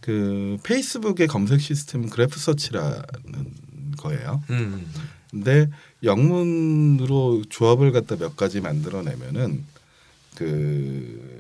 [0.01, 3.03] 그 페이스북의 검색 시스템은 Graph Search라는
[3.99, 4.43] 거예요.
[4.51, 4.87] 음.
[5.31, 5.69] 근데
[6.03, 9.65] 영문으로 조합을 갖다 몇 가지 만들어내면은
[10.37, 11.38] 그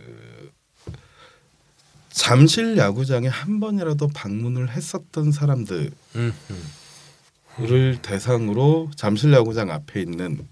[2.28, 6.32] 잠실 야구장에 한 번이라도 방문을 했었던 사람들을 음.
[6.50, 7.98] 음.
[8.02, 10.44] 대상으로 잠실 야구장 앞에 있는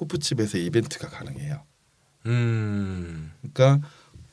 [0.00, 1.62] 호프집에서 이벤트가 가능해요.
[2.24, 3.32] 음.
[3.42, 3.86] 그러니까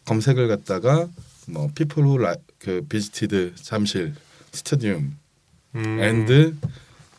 [0.05, 1.09] 검색을 갖다가
[1.49, 4.15] 뭐 people who li- 그 visited 잠실
[4.53, 5.17] 스타디움
[5.75, 5.99] 음.
[5.99, 6.55] and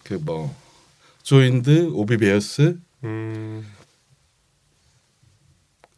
[0.04, 0.54] 그뭐
[1.22, 3.66] joined 오비베어스 음.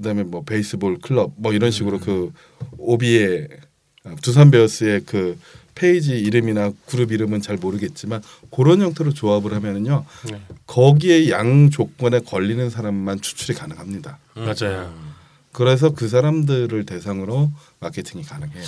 [0.00, 2.32] 그다음에 뭐 베이스볼 클럽 뭐 이런 식으로 그
[2.78, 3.48] 오비의
[4.04, 5.38] 아, 두산 베어스의 그
[5.74, 10.40] 페이지 이름이나 그룹 이름은 잘 모르겠지만 그런 형태로 조합을 하면은요 네.
[10.66, 14.18] 거기에 양 조건에 걸리는 사람만 추출이 가능합니다.
[14.34, 14.92] 맞아요.
[14.94, 15.10] 음.
[15.52, 18.64] 그래서 그 사람들을 대상으로 마케팅이 가능해요.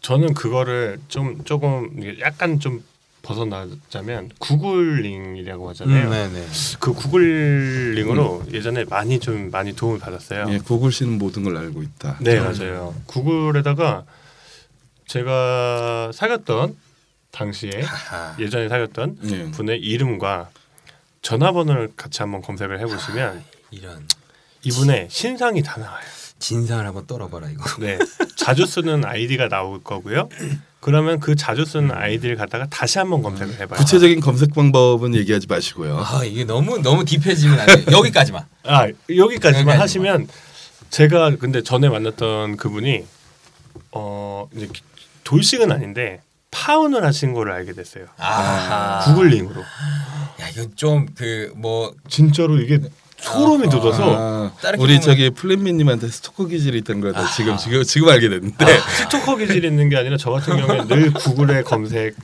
[0.00, 2.82] 저는 그거를 좀 조금 약간 좀
[3.22, 6.06] 벗어나자면 구글링이라고 하잖아요.
[6.06, 6.46] 음, 네네.
[6.78, 10.46] 그 구글링으로 예전에 많이 좀 많이 도움을 받았어요.
[10.48, 12.18] 예, 구글 씨는 모든 걸 알고 있다.
[12.20, 12.94] 네 맞아요.
[13.06, 14.04] 구글에다가
[15.06, 16.76] 제가 사귀었던
[17.32, 18.36] 당시에 하하.
[18.38, 19.50] 예전에 사귀었던 예.
[19.50, 20.50] 분의 이름과
[21.22, 24.06] 전화번호를 같이 한번 검색을 해보시면 이런
[24.64, 26.04] 이분의 신상이 다 나와요.
[26.40, 27.64] 진상을 한번 떨어봐라 이거.
[27.78, 27.98] 네,
[28.34, 30.28] 자주 쓰는 아이디가 나올 거고요.
[30.80, 33.78] 그러면 그 자주 쓰는 아이디를 갖다가 다시 한번 검색을 해봐요.
[33.78, 35.98] 구체적인 검색 방법은 얘기하지 마시고요.
[36.04, 37.84] 아 이게 너무 너무 딥해지면 안 돼.
[37.92, 38.44] 여기까지만.
[38.64, 39.80] 아 여기까지만 여기까지만.
[39.80, 40.28] 하시면
[40.88, 43.04] 제가 근데 전에 만났던 그분이
[43.92, 44.82] 어 이제 기-
[45.24, 48.06] 돌싱은 아닌데 파운을 하신 거를 알게 됐어요.
[48.16, 49.04] 아하.
[49.04, 52.80] 구글링으로 야 이건 좀 그 뭐 진짜로 이게
[53.20, 53.70] 소름이 아.
[53.70, 57.30] 돋아서 아, 우리 저기 플랜미님한테 스토커 기질이 있다는 걸 아하.
[57.34, 58.64] 지금 지금 지금 알게 됐는데
[58.98, 62.16] 스토커 기질이 있는 게 아니라 저 같은 경우에 늘 구글에 검색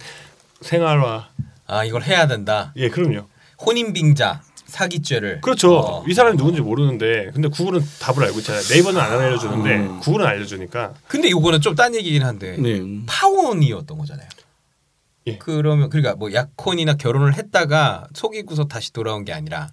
[0.63, 1.29] 생활화
[1.67, 2.73] 아 이걸 해야 된다.
[2.77, 3.27] 예 그럼요.
[3.65, 5.41] 혼인빙자 사기죄를.
[5.43, 5.79] 그렇죠.
[5.79, 6.05] 어.
[6.09, 8.63] 이 사람이 누군지 모르는데 근데 구글은 답을 알고 있잖아요.
[8.71, 10.01] 네이버는 안 알려주는데 음.
[10.01, 12.83] 구글은 알려주니까 근데 요거는 좀 딴 얘기긴 한데 네.
[13.07, 14.27] 파혼이었던 거잖아요.
[15.29, 15.39] 예.
[15.39, 19.69] 그러면 그러니까 뭐 약혼이나 결혼을 했다가 속이고서 다시 돌아온 게 아니라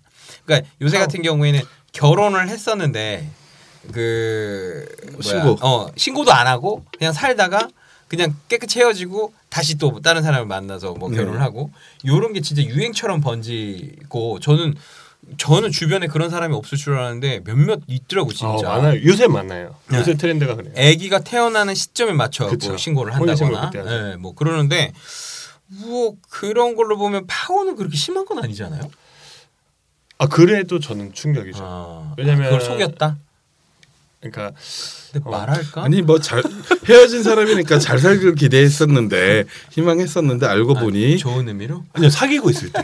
[0.46, 1.00] 그러니까 요새.
[1.00, 3.28] 같은 경우에는 결혼을 했었는데
[3.92, 5.58] 그 뭐야, 신고.
[5.62, 7.68] 어 신고도 안 하고 그냥 살다가
[8.08, 11.18] 그냥 깨끗이 헤어지고 다시 또 다른 사람을 만나서 뭐 네.
[11.18, 11.72] 결혼을 하고
[12.06, 14.76] 요런 게 진짜 유행처럼 번지고 저는
[15.38, 18.70] 저는 주변에 그런 사람이 없을 줄 알았는데 몇몇 있더라고 어, 진짜.
[18.70, 19.02] 많아요.
[19.06, 19.76] 요새 많아요.
[19.90, 20.00] 네.
[20.00, 20.74] 요새 트렌드가 그래요.
[20.78, 22.50] 아기가 태어나는 시점에 맞춰.
[22.50, 24.12] 뭐 신고를 한다거나, 그때 하죠.
[24.12, 24.92] 예, 뭐 그러는데
[25.68, 28.82] 뭐 그런 걸로 보면 파혼은 그렇게 심한 건 아니잖아요.
[30.18, 31.60] 아 그래도 저는 충격이죠.
[31.62, 33.18] 아, 왜냐면- 그걸 속였다.
[34.22, 34.52] 그러니까
[35.12, 35.32] 근데 어.
[35.32, 35.84] 말할까?
[35.84, 36.42] 아니 뭐 잘
[36.88, 41.84] 헤어진 사람이니까 잘 살기를 기대했었는데 희망했었는데 알고 아, 보니 좋은 의미로.
[41.92, 42.82] 그냥 사귀고 있을 때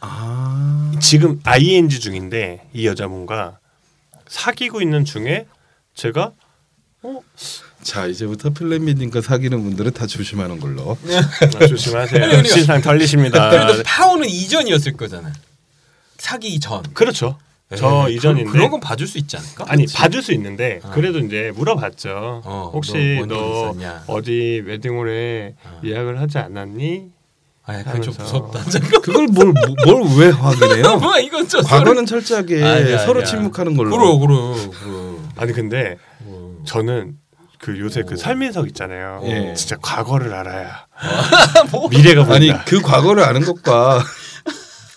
[0.00, 3.58] 아 지금 ing 중인데 이 여자분과
[4.26, 5.46] 사귀고 있는 중에
[5.94, 6.32] 제가
[7.02, 7.20] 어
[7.82, 10.98] 자 이제부터 플랜미님과 사귀는 분들은 다 조심하는 걸로.
[11.58, 12.24] 아, 조심하세요.
[12.24, 13.48] 아니, 신상 털리십니다.
[13.48, 15.32] 그래도 파혼은 이전이었을 거잖아.
[16.20, 16.82] 사귀기 전.
[16.94, 17.36] 그렇죠.
[17.76, 19.64] 저 예, 이전인데 그, 그런 건 봐줄 수 있지 않을까?
[19.68, 19.96] 아니 그치?
[19.96, 20.90] 봐줄 수 있는데 어.
[20.92, 22.42] 그래도 이제 물어봤죠.
[22.44, 23.74] 어, 혹시 너 너?
[24.08, 25.80] 어디 웨딩홀에 어.
[25.84, 27.04] 예약을 하지 않았니?
[27.66, 28.14] 아, 그건 좀.
[28.18, 28.58] 무섭다.
[29.02, 29.52] 그걸 뭘
[29.86, 30.96] 뭘 왜 확인해요?
[30.98, 33.24] 뭐 이건 좀 과거는 철저하게 아니야, 서로 아니야.
[33.24, 33.90] 침묵하는 걸로.
[33.96, 35.16] 그러 그러 그러.
[35.36, 36.60] 아니 근데 뭐.
[36.66, 37.18] 저는
[37.58, 38.16] 그 요새 그 오.
[38.16, 39.20] 설민석 있잖아요.
[39.26, 39.54] 예.
[39.54, 40.86] 진짜 과거를 알아야
[41.70, 41.88] 뭐?
[41.88, 42.34] 미래가 보인다.
[42.34, 44.02] 아니 그 과거를 아는 것과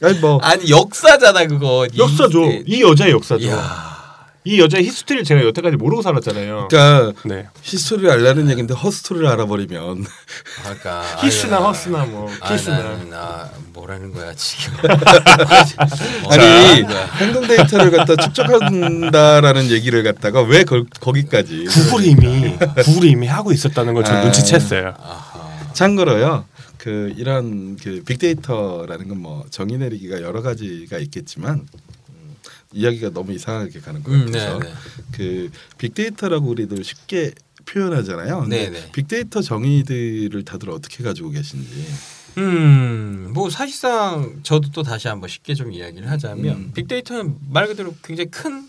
[0.04, 1.88] 아니 뭐 아니 역사잖아 그거.
[1.98, 2.44] 역사죠.
[2.52, 3.44] 이- 이 여자의 역사죠.
[3.46, 3.94] 이야.
[4.46, 6.68] 이 여자의 history를 제가 여태까지 모르고 살았잖아요.
[6.70, 7.48] 그러니까 네.
[7.62, 10.06] history를 알라는 얘기인데 herstory를 알아버리면
[10.64, 12.78] 그러니까 his나 아유, hers나 뭐 아, 키스나.
[12.80, 14.74] 나는 나 뭐라는 거야 지금.
[16.30, 16.86] 아니.
[17.20, 23.94] 행동 데이터를 갖다 축적한다라는 얘기를 갖다가 왜 거, 거기까지 구글이 이미 구글이 이미 하고 있었다는
[23.94, 24.24] 걸 저 아.
[24.26, 24.94] 눈치챘어요.
[25.02, 25.44] 아하.
[25.72, 26.46] 참고로요.
[26.84, 31.66] 그 이런 그 빅데이터라는 건 뭐 정의 내리기가 여러 가지가 있겠지만
[32.10, 32.36] 음,
[32.74, 34.74] 이야기가 너무 이상하게 가는 것 음, 같아서 네, 네.
[35.14, 37.32] 그 빅데이터라고 우리들 쉽게
[37.66, 38.42] 표현하잖아요.
[38.42, 38.92] 근데 네, 네.
[38.92, 41.86] 빅데이터 정의들을 다들 어떻게 가지고 계신지.
[42.38, 46.72] 음, 뭐 사실상 저도 또 다시 한번 쉽게 좀 이야기를 하자면 음.
[46.74, 48.68] 빅데이터는 말 그대로 굉장히 큰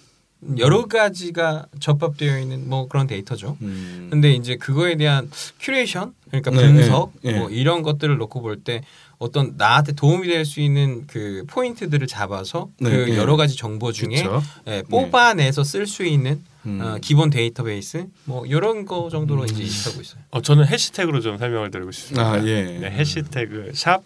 [0.58, 3.56] 여러 가지가 접합되어 있는 뭐 그런 데이터죠.
[3.62, 4.08] 음.
[4.10, 5.30] 근데 이제 그거에 대한
[5.60, 7.38] 큐레이션 그러니까 네, 분석 네, 네.
[7.38, 8.82] 뭐 이런 것들을 놓고 볼 때
[9.18, 13.16] 어떤 나한테 도움이 될 수 있는 그 포인트들을 잡아서 네, 그 네.
[13.16, 14.24] 여러 가지 정보 중에?
[14.66, 16.80] 예, 뽑아내서 쓸 수 있는 음.
[16.82, 19.46] 어, 기본 데이터베이스 뭐 이런 거 정도로 음.
[19.46, 20.20] 이제 인식하고 있어요.
[20.30, 22.32] 어, 저는 해시태그로 좀 설명을 드리고 싶습니다.
[22.32, 22.62] 아 예.
[22.64, 24.02] 네, 해시태그 샵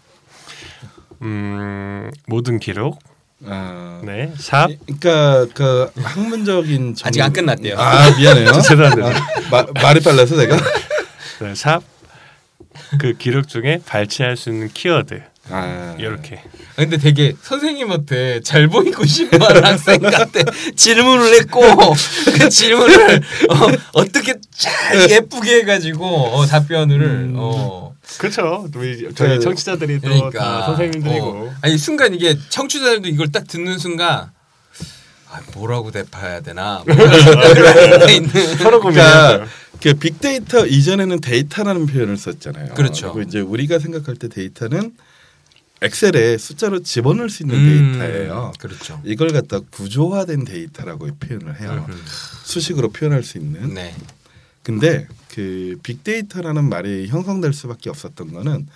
[1.22, 2.98] 음, 모든 기록
[3.46, 4.00] 아.
[4.04, 7.06] 네, 샵 그러니까 그 학문적인 정...
[7.08, 7.76] 아직 안 끝났대요.
[7.78, 8.52] 아 미안해요.
[8.62, 9.08] 죄송합니다.
[9.08, 9.12] 아,
[9.50, 10.56] 마, 말이 빨라서 내가.
[11.40, 11.82] 네, 샵
[12.98, 16.42] 그 기록 중에 발췌할 수 있는 키워드 아 이렇게
[16.76, 20.40] 근데 되게 선생님한테 잘 보이고 싶어하는 학생 같아.
[20.76, 21.60] 질문을 했고
[22.38, 23.22] 그 질문을
[23.92, 27.34] 어떻게 잘 예쁘게 해가지고 어, 답변을 음.
[27.36, 27.94] 어.
[28.18, 28.68] 그렇죠.
[28.74, 31.54] 우리 저희 그, 청취자들이 또 그러니까 다 선생님들이고 어.
[31.62, 34.30] 아니 순간 이게 청취자들도 이걸 딱 듣는 순간
[35.30, 36.82] 아, 뭐라고 대답해야 되나
[38.62, 39.46] 서로 그러니까.
[39.82, 42.74] 그 빅데이터 이전에는 데이터라는 표현을 썼잖아요.
[42.74, 43.12] 그렇죠.
[43.12, 44.92] 그리고 이제 우리가 생각할 때 데이터는
[45.80, 48.52] 엑셀에 숫자로 집어넣을 수 있는 음, 데이터예요.
[48.58, 49.00] 그렇죠.
[49.04, 51.86] 이걸 갖다 구조화된 데이터라고 표현을 해요.
[51.88, 51.98] 음흠.
[52.44, 53.74] 수식으로 표현할 수 있는.
[53.74, 53.94] 네.
[54.62, 58.66] 근데 그 빅데이터라는 말이 형성될 수밖에 없었던 거는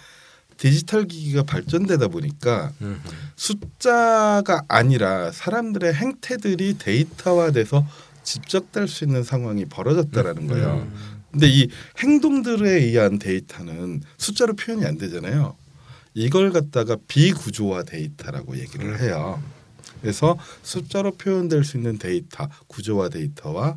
[0.56, 3.00] 디지털 기기가 발전되다 보니까 음흠.
[3.34, 7.86] 숫자가 아니라 사람들의 행태들이 데이터화돼서
[8.22, 10.86] 집적될 수 있는 상황이 벌어졌다라는 거예요.
[10.88, 11.22] 음.
[11.32, 15.56] 근데 이 행동들에 의한 데이터는 숫자로 표현이 안 되잖아요.
[16.14, 19.42] 이걸 갖다가 비구조화 데이터라고 얘기를 해요.
[20.00, 23.76] 그래서 숫자로 표현될 수 있는 데이터, 구조화 데이터와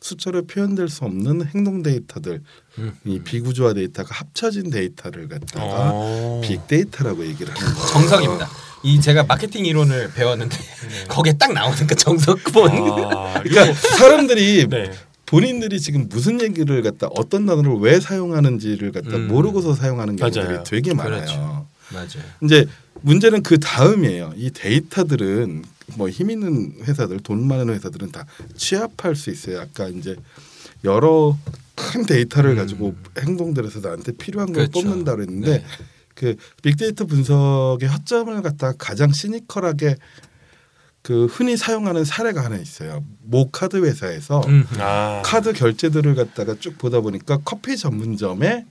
[0.00, 2.42] 숫자로 표현될 수 없는 행동 데이터들,
[2.78, 2.92] 음.
[3.06, 6.40] 이 비구조화 데이터가 합쳐진 데이터를 갖다가 어.
[6.44, 7.88] 빅데이터라고 얘기를 하는 거예요.
[7.88, 8.48] 정석입니다.
[8.82, 10.56] 이 제가 마케팅 이론을 배웠는데
[11.08, 12.70] 거기에 딱 나오는 그 정석본.
[13.14, 14.90] 아, 그러니까 사람들이 네.
[15.24, 19.28] 본인들이 지금 무슨 얘기를 갖다 어떤 단어를 왜 사용하는지를 갖다 음.
[19.28, 20.62] 모르고서 사용하는 경우들이 맞아요.
[20.64, 21.14] 되게 많아요.
[21.24, 21.66] 그렇죠.
[21.92, 22.24] 맞아요.
[22.42, 22.66] 이제
[23.02, 24.34] 문제는 그 다음이에요.
[24.36, 25.64] 이 데이터들은
[25.96, 28.24] 뭐 힘 있는 회사들, 돈 많은 회사들은 다
[28.56, 29.60] 취합할 수 있어요.
[29.60, 30.16] 아까 이제
[30.84, 31.36] 여러
[31.74, 32.56] 큰 데이터를 음.
[32.56, 34.72] 가지고 행동들에서 나한테 필요한 걸 그렇죠.
[34.80, 35.64] 뽑는다 그랬는데 네.
[36.14, 39.96] 그 빅데이터 분석의 허점을 갖다 가장 시니컬하게
[41.02, 43.04] 그 흔히 사용하는 사례가 하나 있어요.
[43.22, 44.64] 모 카드 회사에서 음.
[44.78, 45.20] 아.
[45.24, 48.64] 카드 결제들을 갖다가 쭉 보다 보니까 커피 전문점에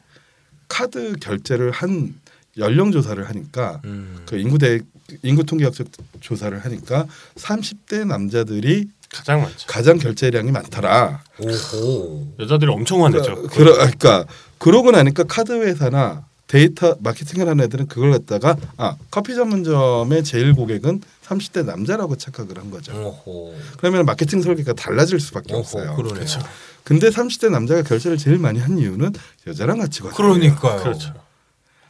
[0.68, 2.16] 카드 결제를 한
[2.58, 4.24] 연령 조사를 하니까 음.
[4.26, 4.80] 그 인구 대
[5.22, 5.88] 인구 통계 학적
[6.22, 9.68] 조사를 하니까 30대 남자들이 가장 많죠.
[9.68, 11.22] 가장 결제량이 많더라.
[11.40, 12.36] 오호.
[12.40, 13.44] 여자들이 엄청 화내죠.
[13.50, 14.26] 그러, 그러니까
[14.58, 21.02] 그러고 나니까 카드 회사나 데이터 마케팅을 하는 애들은 그걸 갖다가 아 커피 전문점의 제일 고객은
[21.26, 22.92] 30대 남자라고 착각을 한 거죠.
[23.26, 23.56] 오호.
[23.78, 25.62] 그러면 마케팅 설계가 달라질 수밖에 오호.
[25.62, 25.96] 없어요.
[25.96, 26.26] 그러네요.
[26.84, 29.14] 근데 30대 남자가 결제를 제일 많이 한 이유는
[29.48, 30.16] 여자랑 같이 갔어요.
[30.16, 30.82] 그러니까요.
[30.84, 31.14] 그렇죠.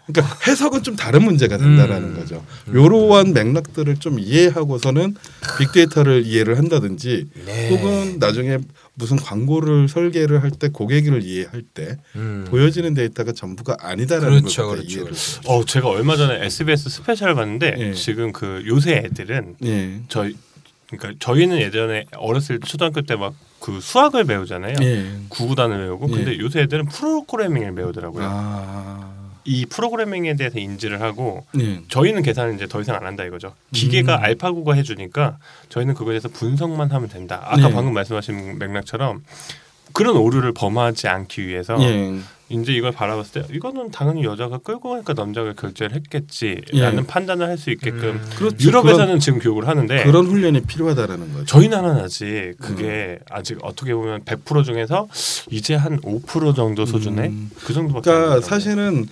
[0.06, 2.16] 그러니까 해석은 좀 다른 문제가 된다라는 음.
[2.16, 2.46] 거죠.
[2.74, 5.16] 요러한 맥락들을 좀 이해하고서는
[5.60, 7.70] 빅데이터를 이해를 한다든지 네.
[7.70, 8.58] 혹은 나중에
[8.96, 12.46] 무슨 광고를 설계를 할 때 고객을 이해할 때 음.
[12.50, 15.06] 보여지는 데이터가 전부가 아니다라는 그렇죠, 걸 그렇죠, 이해를.
[15.06, 15.42] 그렇죠.
[15.46, 17.94] 어 제가 얼마 전에 SBS 스페셜 봤는데 예.
[17.94, 20.02] 지금 그 요새 애들은 예.
[20.10, 20.36] 저희
[20.92, 24.76] 그러니까 저희는 예전에 어렸을 때 초등학교 때 막 그 수학을 배우잖아요.
[24.82, 25.06] 예.
[25.30, 26.16] 구구단을 배우고 예.
[26.18, 28.26] 근데 요새 애들은 프로그래밍을 배우더라고요.
[28.30, 29.12] 아.
[29.46, 31.82] 이 프로그래밍에 대해서 인지를 하고 예.
[31.90, 33.54] 저희는 계산을 이제 더 이상 안 한다 이거죠.
[33.74, 34.24] 기계가 음.
[34.24, 35.38] 알파고가 해주니까
[35.70, 37.42] 저희는 그거에 대해서 분석만 하면 된다.
[37.46, 37.74] 아까 네.
[37.74, 39.24] 방금 말씀하신 맥락처럼
[39.92, 42.18] 그런 오류를 범하지 않기 위해서 예.
[42.50, 47.08] 이제 이걸 바라봤을 때 이거는 당연히 여자가 끌고 가니까 남자가 결제를 했겠지라는 예.
[47.08, 48.30] 판단을 할 수 있게끔 음.
[48.36, 48.68] 그렇죠.
[48.68, 51.46] 유럽에서는 그런, 지금 교육을 하는데 그런 훈련이 필요하다라는 거죠.
[51.46, 55.08] 저희 나라는 아직 그게 아직 어떻게 보면 100% 중에서
[55.52, 57.52] 이제 한 5% 정도 수준의 음.
[57.64, 59.06] 그 정도밖에 안 그러니까 되더라고요.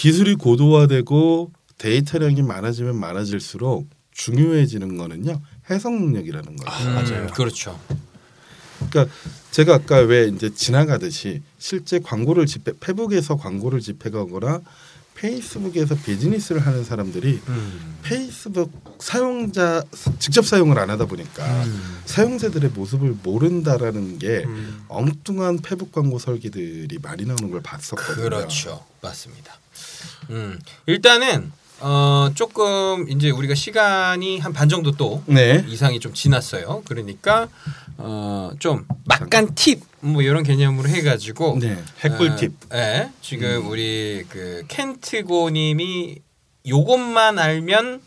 [0.00, 6.90] 기술이 고도화되고 데이터량이 많아지면 많아질수록 중요해지는 거는요 해석 능력이라는 거예요.
[6.90, 7.26] 아, 맞아요.
[7.26, 7.78] 그렇죠.
[8.78, 9.14] 그러니까
[9.50, 14.62] 제가 아까 왜 이제 지나가듯이 실제 광고를 집회 페북에서 광고를 집행하거나
[15.16, 17.98] 페이스북에서 비즈니스를 하는 사람들이 음.
[18.02, 19.84] 페이스북 사용자
[20.18, 22.00] 직접 사용을 안 하다 보니까 음.
[22.06, 24.82] 사용자들의 모습을 모른다라는 게 음.
[24.88, 28.24] 엉뚱한 페북 광고 설계들이 많이 나오는 걸 봤었거든요.
[28.24, 28.86] 그렇죠.
[29.02, 29.59] 맞습니다.
[30.30, 30.58] 음.
[30.86, 35.64] 일단은 어 조금 이제 우리가 시간이 한 반 정도 또 네.
[35.66, 36.82] 이상이 좀 지났어요.
[36.86, 37.48] 그러니까
[37.98, 41.78] 어 좀 막간 팁 뭐 이런 개념으로 해가지고 네.
[42.02, 42.52] 핵꿀팁.
[42.72, 43.10] 어, 예.
[43.20, 46.16] 지금 우리 그 켄트고님이
[46.66, 48.00] 요것만 알면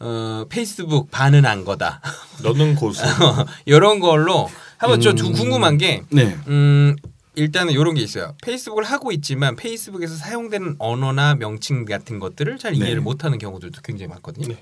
[0.00, 2.00] 어 페이스북 반은 안 거다.
[2.42, 3.02] 너는 고수.
[3.66, 5.32] 이런 걸로 한번 좀 음.
[5.32, 6.36] 궁금한 게 네.
[6.48, 6.96] 음,
[7.40, 8.34] 일단은 이런 게 있어요.
[8.42, 12.78] 페이스북을 하고 있지만 페이스북에서 사용되는 언어나 명칭 같은 것들을 잘 네.
[12.78, 14.54] 이해를 못하는 경우들도 굉장히 많거든요.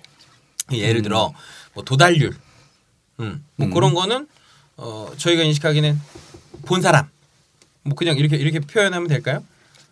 [0.70, 0.78] 네.
[0.78, 1.32] 예를 들어
[1.74, 2.36] 뭐 도달률,
[3.20, 3.72] 음, 뭐 음.
[3.72, 4.28] 그런 거는
[4.76, 6.00] 어, 저희가 인식하기는
[6.66, 7.08] 본 사람,
[7.82, 9.42] 뭐 그냥 이렇게 이렇게 표현하면 될까요?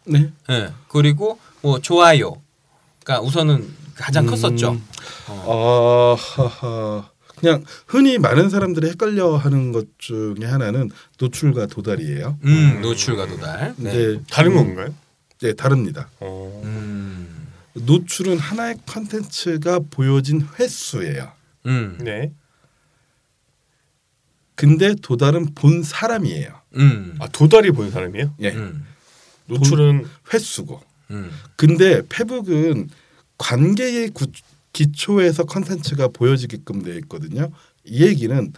[0.04, 0.30] 네.
[0.50, 0.72] 예.
[0.88, 4.30] 그리고 뭐 좋아요가 우선은 가장 음.
[4.30, 4.80] 컸었죠.
[5.28, 7.15] 어, 하하.
[7.38, 12.38] 그냥 흔히 많은 사람들이 헷갈려 하는 것 중에 하나는 노출과 도달이에요.
[12.44, 13.74] 음, 노출과 도달.
[13.76, 13.92] 네.
[13.92, 14.94] 근데 다른 음, 건가요?
[15.40, 16.08] 네, 다릅니다.
[16.20, 16.62] 어.
[16.64, 21.32] 음, 노출은 하나의 컨텐츠가 보여진 횟수예요.
[21.66, 22.32] 음, 네.
[24.54, 26.60] 근데 도달은 본 사람이에요.
[26.76, 28.34] 음, 아 도달이 본 사람이에요?
[28.40, 28.86] 예, 음,
[29.46, 30.80] 노출은 횟수고.
[31.10, 31.30] 음.
[31.56, 32.88] 근데 페북은
[33.36, 34.26] 관계의 구,
[34.76, 37.50] 기초에서 컨텐츠가 보여지게끔 되어 있거든요.
[37.82, 38.52] 이 얘기는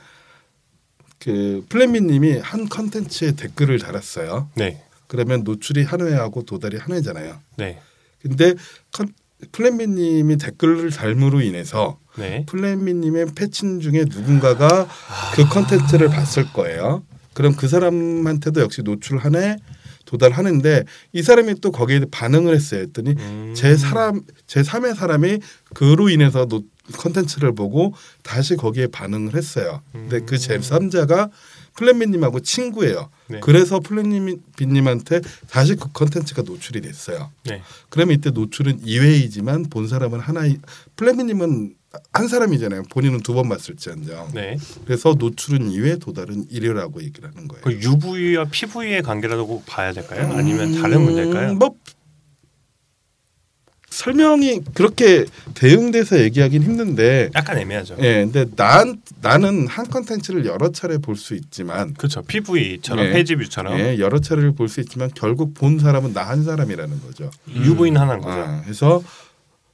[1.21, 4.51] 그 플랜미님이 한 컨텐츠에 댓글을 달았어요.
[4.57, 4.83] 네.
[5.07, 7.39] 그러면 노출이 한 회하고 도달이 한 회잖아요.
[7.57, 7.79] 네.
[8.21, 8.55] 근데
[8.93, 9.13] 컨,
[9.53, 12.45] 플랜미님이 댓글을 달므로 인해서 네.
[12.47, 14.89] 플랜미님의 페친 중에 누군가가
[15.35, 17.05] 그 컨텐츠를 봤을 거예요.
[17.33, 19.59] 그럼 그 사람한테도 역시 노출 하나에
[20.09, 22.81] 도달 하난데 이 사람이 또 거기에 반응을 했어요.
[22.81, 23.53] 했더니 음.
[23.55, 25.39] 제 사람 제 3의 사람이
[25.75, 26.63] 그로 인해서 노,
[26.95, 27.93] 컨텐츠를 보고
[28.23, 29.83] 다시 거기에 반응을 했어요.
[29.93, 31.31] 근데 그 제 3자가
[31.77, 33.11] 플랜미님하고 친구예요.
[33.29, 33.39] 네.
[33.41, 37.31] 그래서 플랜미님한테 다시 그 컨텐츠가 노출이 됐어요.
[37.45, 37.63] 네.
[37.91, 40.41] 그러면 이때 노출은 2회이지만 본 사람은 하나
[40.97, 41.75] 플랜미님은
[42.13, 42.83] 한 사람이잖아요.
[42.91, 44.33] 본인은 두번 봤을지언정.
[44.35, 44.59] 네.
[44.85, 47.63] 그래서 노출은 2회, 도달은 1회라고 얘기를 하는 거예요.
[47.65, 50.31] 그 UV와 PV의 관계라고 봐야 될까요?
[50.37, 51.53] 아니면 다른 문제일까요?
[51.53, 51.75] 음, 뭐
[53.91, 55.25] 설명이 그렇게
[55.55, 57.97] 대응돼서 얘기하긴 힘든데 약간 애매하죠.
[58.01, 62.23] 예, 근데 난 나는 한 컨텐츠를 여러 차례 볼 수 있지만 그렇죠.
[62.23, 63.11] PV처럼 예.
[63.13, 67.31] page view처럼 예, 여러 차례를 볼 수 있지만 결국 본 사람은 나 한 사람이라는 거죠.
[67.49, 68.39] UV는 하나인 거죠.
[68.39, 69.03] 아, 그래서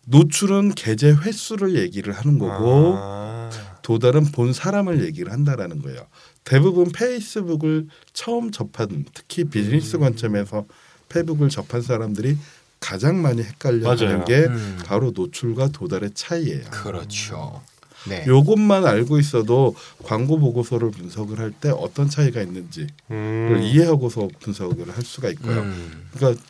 [0.07, 3.51] 노출은 게재 횟수를 얘기를 하는 거고 아.
[3.83, 6.07] 도달은 본 사람을 얘기를 한다라는 거예요.
[6.45, 10.67] 대부분 페이스북을 처음 접한 특히 비즈니스 관점에서
[11.09, 12.37] 페북을 접한 사람들이
[12.81, 14.25] 가장 많이 헷갈려하는.
[14.25, 14.79] 게 음.
[14.85, 16.65] 바로 노출과 도달의 차이예요.
[16.71, 17.63] 그렇죠.
[18.07, 18.25] 네.
[18.27, 23.61] 요것만 알고 있어도 광고 보고서를 분석을 할 때 어떤 차이가 있는지를 음.
[23.63, 25.61] 이해하고서 분석을 할 수가 있고요.
[25.61, 26.09] 음.
[26.13, 26.43] 그러니까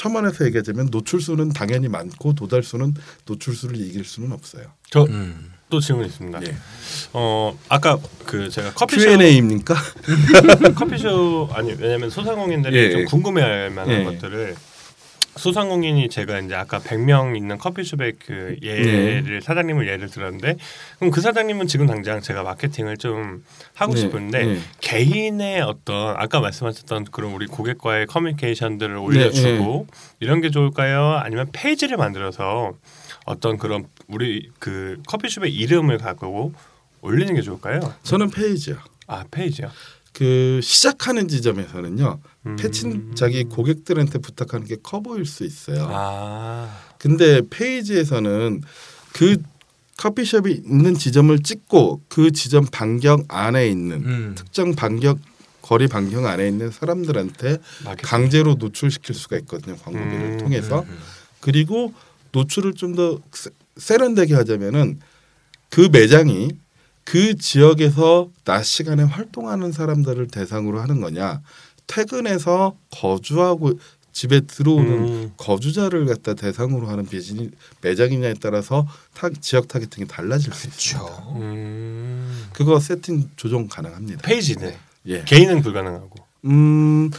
[0.00, 2.94] 첨언해서 얘기하자면 노출수는 당연히 많고 도달수는
[3.26, 4.64] 노출수를 이길 수는 없어요.
[4.88, 5.52] 저또 음.
[5.82, 6.40] 질문 있습니다.
[6.46, 6.56] 예.
[7.12, 9.74] 어 아까 그 제가 커피숍 Q&A입니까?
[10.74, 13.04] 커피숍 아니 왜냐면 소상공인들이 예, 좀 예.
[13.04, 14.04] 궁금해할 만한 예.
[14.04, 14.56] 것들을
[15.40, 20.56] 소상공인이 제가 이제 아까 100명 있는 커피숍의 그 예를 사장님을 예를 들었는데
[20.98, 23.42] 그럼 그 사장님은 지금 당장 제가 마케팅을 좀
[23.74, 24.58] 하고 네, 싶은데 네.
[24.80, 29.86] 개인의 어떤 아까 말씀하셨던 그런 우리 고객과의 커뮤니케이션들을 올려주고
[30.20, 31.14] 이런 게 좋을까요?
[31.14, 32.74] 아니면 페이지를 만들어서
[33.24, 36.52] 어떤 그런 우리 그 커피숍의 이름을 갖고
[37.00, 37.80] 올리는 게 좋을까요?
[38.02, 38.76] 저는 페이지요.
[39.06, 39.70] 아 페이지요.
[40.12, 42.20] 그 시작하는 지점에서는요.
[42.46, 42.56] 음.
[42.56, 45.88] 패친 자기 고객들한테 부탁하는 게커 보일 수 있어요.
[45.90, 48.62] 아 근데 페이지에서는
[49.12, 49.36] 그
[49.98, 54.34] 커피숍이 있는 지점을 찍고 그 지점 반경 안에 있는 음.
[54.36, 55.18] 특정 반경
[55.62, 58.02] 거리 반경 안에 있는 사람들한테 마케팅.
[58.08, 59.76] 강제로 노출시킬 수가 있거든요.
[59.76, 60.80] 광고비를 음, 통해서.
[60.80, 60.98] 음.
[61.40, 61.92] 그리고
[62.32, 63.20] 노출을 좀 더
[63.76, 65.00] 세련되게 하자면은
[65.70, 66.50] 그 매장이
[67.10, 71.42] 그 지역에서 낮 시간에 활동하는 사람들을 대상으로 하는 거냐
[71.88, 73.80] 퇴근해서 거주하고
[74.12, 75.32] 집에 들어오는 음.
[75.36, 77.50] 거주자를 갖다 대상으로 하는 비즈니
[77.80, 81.04] 매장이냐에 따라서 타, 지역 targeting이 달라질 수 있죠.
[81.04, 81.34] 그렇죠.
[81.40, 82.46] 음.
[82.52, 84.22] 그거 세팅 조정 가능합니다.
[84.22, 84.72] 페이지는
[85.06, 85.24] 예.
[85.24, 86.14] 개인은 불가능하고.
[86.44, 87.10] 음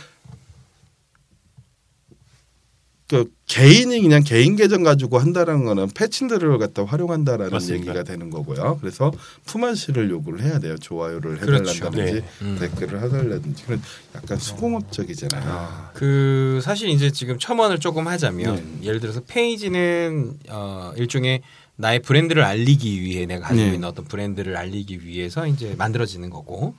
[3.12, 7.88] 그 개인이 그냥 개인 계정 가지고 한다는 거는 패친들을 갖다 활용한다라는 맞습니다.
[7.88, 8.78] 얘기가 되는 거고요.
[8.80, 9.12] 그래서
[9.43, 10.78] 품앗이를 요구를 해야 돼요.
[10.78, 11.72] 좋아요를 그렇죠.
[11.72, 12.26] 해달란다든지 네.
[12.41, 12.57] 음.
[12.57, 13.82] 댓글을 하달라든지 그런
[14.16, 15.89] 약간 수공업적이잖아요.
[15.93, 18.88] 그 사실 이제 지금 첨언을 조금 하자면 네.
[18.88, 21.41] 예를 들어서 페이지는 어 일종의
[21.76, 23.74] 나의 브랜드를 알리기 위해 내가 가지고 네.
[23.74, 26.76] 있는 어떤 브랜드를 알리기 위해서 이제 만들어지는 거고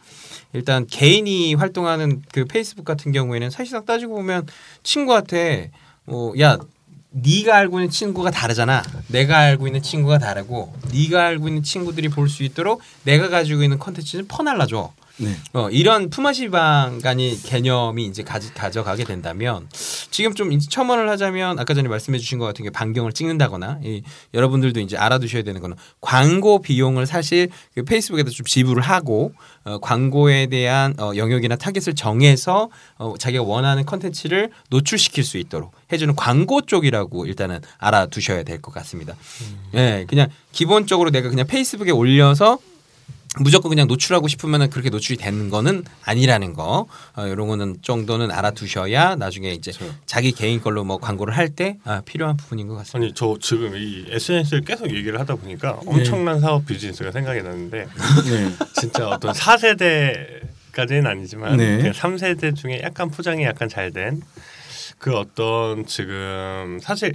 [0.54, 4.46] 일단 개인이 활동하는 그 페이스북 같은 경우에는 사실상 따지고 보면
[4.82, 5.70] 친구한테
[6.04, 6.58] 뭐 야
[7.14, 8.82] 네가 알고 있는 친구가 다르잖아.
[9.08, 13.78] 내가 알고 있는 친구가 다르고 네가 알고 있는 친구들이 볼 수 있도록 내가 가지고 있는
[13.78, 14.92] 컨텐츠는 퍼날라줘.
[15.18, 15.36] 네.
[15.52, 19.68] 어, 이런 품앗이방간이 개념이 이제 가지, 가져가게 된다면
[20.10, 24.02] 지금 좀 이제 첨언을 하자면 아까 전에 말씀해 주신 것 같은 게 반경을 찍는다거나 이,
[24.34, 29.32] 여러분들도 이제 알아두셔야 되는 거는 광고 비용을 사실 그 페이스북에다 좀 지불을 하고
[29.64, 36.16] 어, 광고에 대한 어, 영역이나 타겟을 정해서 어, 자기가 원하는 컨텐츠를 노출시킬 수 있도록 해주는
[36.16, 39.14] 광고 쪽이라고 일단은 알아두셔야 될 것 같습니다.
[39.74, 42.58] 예, 그냥 기본적으로 내가 그냥 페이스북에 올려서
[43.40, 49.16] 무조건 그냥 노출하고 싶으면 그렇게 노출이 되는 거는 아니라는 거 어, 이런 거는 정도는 알아두셔야
[49.16, 49.94] 나중에 이제 그렇죠.
[50.04, 52.98] 자기 개인 걸로 뭐 광고를 할때 아, 필요한 부분인 것 같습니다.
[52.98, 55.90] 아니 저 지금 이 SNS를 계속 얘기를 하다 보니까 네.
[55.90, 57.86] 엄청난 사업 비즈니스가 생각이 나는데
[58.28, 58.52] 네.
[58.78, 61.78] 진짜 어떤 4세대까지는 아니지만 네.
[61.78, 64.20] 그냥 3세대 중에 약간 포장이 약간 잘 된
[65.02, 67.12] 그 어떤 지금 사실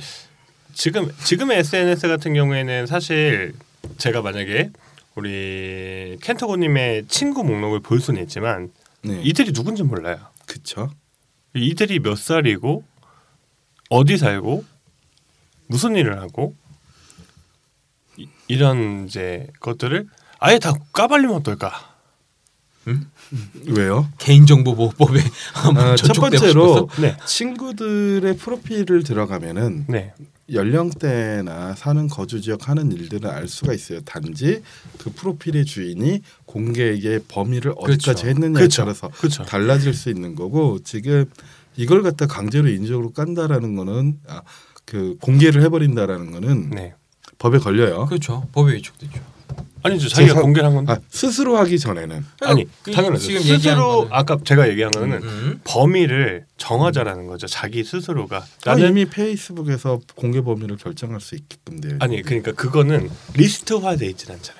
[0.74, 3.53] 지금 지금의 SNS 같은 경우에는 사실
[3.97, 4.72] 제가 만약에
[5.18, 9.20] 우리 켄터고님의 친구 목록을 볼 수는 있지만 네.
[9.24, 10.18] 이들이 누군지 몰라요.
[10.45, 10.91] 그쵸.
[11.55, 12.84] 이들이 몇 살이고
[13.89, 14.63] 어디 살고
[15.65, 16.55] 무슨 일을 하고
[18.18, 20.07] 이, 이런 이제 것들을
[20.38, 21.95] 아예 다 까발리면 어떨까?
[23.65, 24.07] 왜요?
[24.20, 25.20] 개인정보보호법에
[25.55, 26.89] 아, 첫 번째로?
[27.01, 30.13] 네, 친구들의 프로필을 들어가면은 네,
[30.52, 34.02] 연령대나 사는 거주 지역 하는 일들을 알 수가 있어요.
[34.02, 34.62] 단지
[34.98, 38.28] 그 프로필의 주인이 공개의 범위를 어디까지 그렇죠.
[38.28, 38.82] 했느냐에 그렇죠.
[38.84, 39.43] 따라서 그렇죠.
[39.43, 41.26] 달라질 수 있는 거고 지금
[41.76, 44.41] 이걸 갖다 강제로 인적으로 깐다라는 거는 아,
[44.86, 46.95] 그 공개를 해버린다라는 거는 네.
[47.38, 48.06] 법에 걸려요.
[48.06, 48.48] 그렇죠.
[48.52, 49.36] 법에 위촉되죠.
[49.84, 50.09] 아니죠.
[50.09, 50.93] 자기가 사- 공개를 한 건데.
[50.93, 53.23] 아, 스스로 하기 전에는 아니 그 당연하죠.
[53.23, 55.61] 지금 스스로 아까 제가 얘기한 거는 음.
[55.63, 57.47] 범위를 정하자라는 거죠.
[57.47, 63.09] 자기 스스로가 아, 나는 이미 페이스북에서 공개 범위를 결정할 수 있게끔 되어 아니 그러니까 그거는
[63.36, 64.57] 리스트화돼 있진 않잖아요.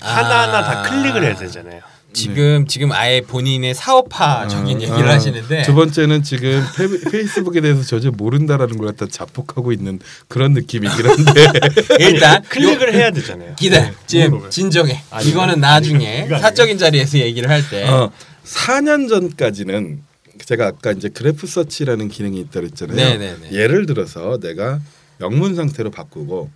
[0.00, 0.82] 하나하나 다 아.
[0.82, 1.80] 클릭을 해야 되잖아요.
[2.12, 7.82] 지금 지금 아예 본인의 사업화적인 아, 얘기를 아, 하시는데 두 번째는 지금 페, 페이스북에 대해서
[7.82, 11.46] 전혀 모른다라는 걸 갖다 자폭하고 있는 그런 느낌이긴 한데
[12.00, 13.54] 일단 클릭을 해야 되잖아요.
[13.56, 13.90] 기다려.
[14.06, 14.50] 지금 뭐로 왜?
[14.50, 15.02] 진정해.
[15.10, 16.24] 아니, 이거는 이거 나중에.
[16.26, 17.86] 이거 사적인 자리에서 얘기를 할 때.
[17.86, 18.10] 어,
[18.44, 20.02] 4년 전까지는
[20.44, 22.96] 제가 아까 이제 graph search라는 기능이 있다 그랬잖아요.
[22.96, 23.52] 네네네.
[23.52, 24.80] 예를 들어서 내가
[25.20, 26.50] 영문 상태로 바꾸고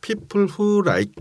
[0.00, 1.12] people who like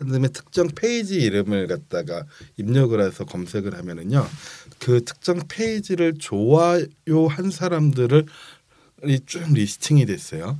[0.00, 2.24] 그다음에 특정 페이지 이름을 갖다가
[2.56, 4.26] 입력을 해서 검색을 하면은요
[4.78, 8.26] 그 특정 페이지를 좋아요 한 사람들을
[9.06, 10.58] 이쭉 리스팅이 됐어요.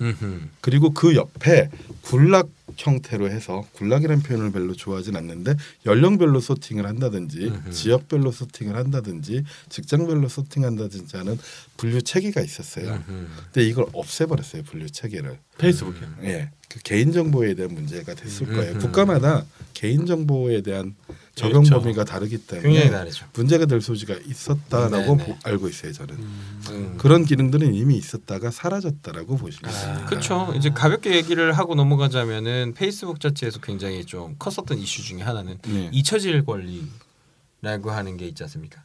[0.00, 0.40] 음흠.
[0.60, 1.70] 그리고 그 옆에
[2.02, 5.54] 굴락 형태로 해서 굴락이라는 표현을 별로 좋아하진 않는데
[5.86, 7.70] 연령별로 소팅을 한다든지 음흠.
[7.70, 11.38] 지역별로 소팅을 한다든지 직장별로 소팅한다든지 하는
[11.76, 13.02] 분류 체계가 있었어요.
[13.08, 13.26] 음흠.
[13.52, 15.38] 근데 이걸 없애버렸어요 분류 체계를.
[15.58, 15.98] 페이스북에.
[16.22, 18.78] 예, 그 개인 정보에 대한 문제가 됐을 거예요.
[18.78, 19.44] 국가마다
[19.74, 20.94] 개인 정보에 대한
[21.40, 21.80] 적용 그렇죠.
[21.80, 22.90] 범위가 다르기 때문에.
[23.34, 25.24] 문제가 될 소지가 있었다라고 네네.
[25.26, 26.14] 보- 알고 있어요 저는.
[26.16, 26.94] 음.
[26.98, 29.96] 그런 기능들은 이미 있었다가 사라졌다라고 보시면 돼요.
[30.02, 30.04] 아.
[30.06, 30.52] 그렇죠.
[30.56, 35.88] 이제 가볍게 얘기를 하고 넘어가자면은 페이스북 자체에서 굉장히 좀 컸었던 이슈 중에 하나는 네.
[35.92, 38.82] 잊혀질 권리라고 하는 게 있지 않습니까?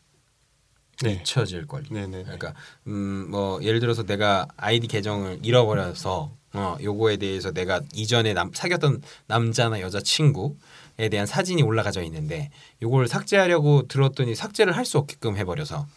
[1.01, 1.19] 네.
[1.21, 1.89] 잊혀질 권리.
[1.89, 2.23] 네네.
[2.23, 2.53] 그러니까
[2.87, 9.01] 음 뭐 예를 들어서 내가 아이디 계정을 잃어버려서 어 요거에 대해서 내가 이전에 남, 사귀었던
[9.27, 10.51] 남자나 여자 친구에
[10.97, 12.49] 대한 사진이 올라가져 있는데
[12.81, 15.87] 요걸 삭제하려고 들었더니 삭제를 할 수 없게끔 해버려서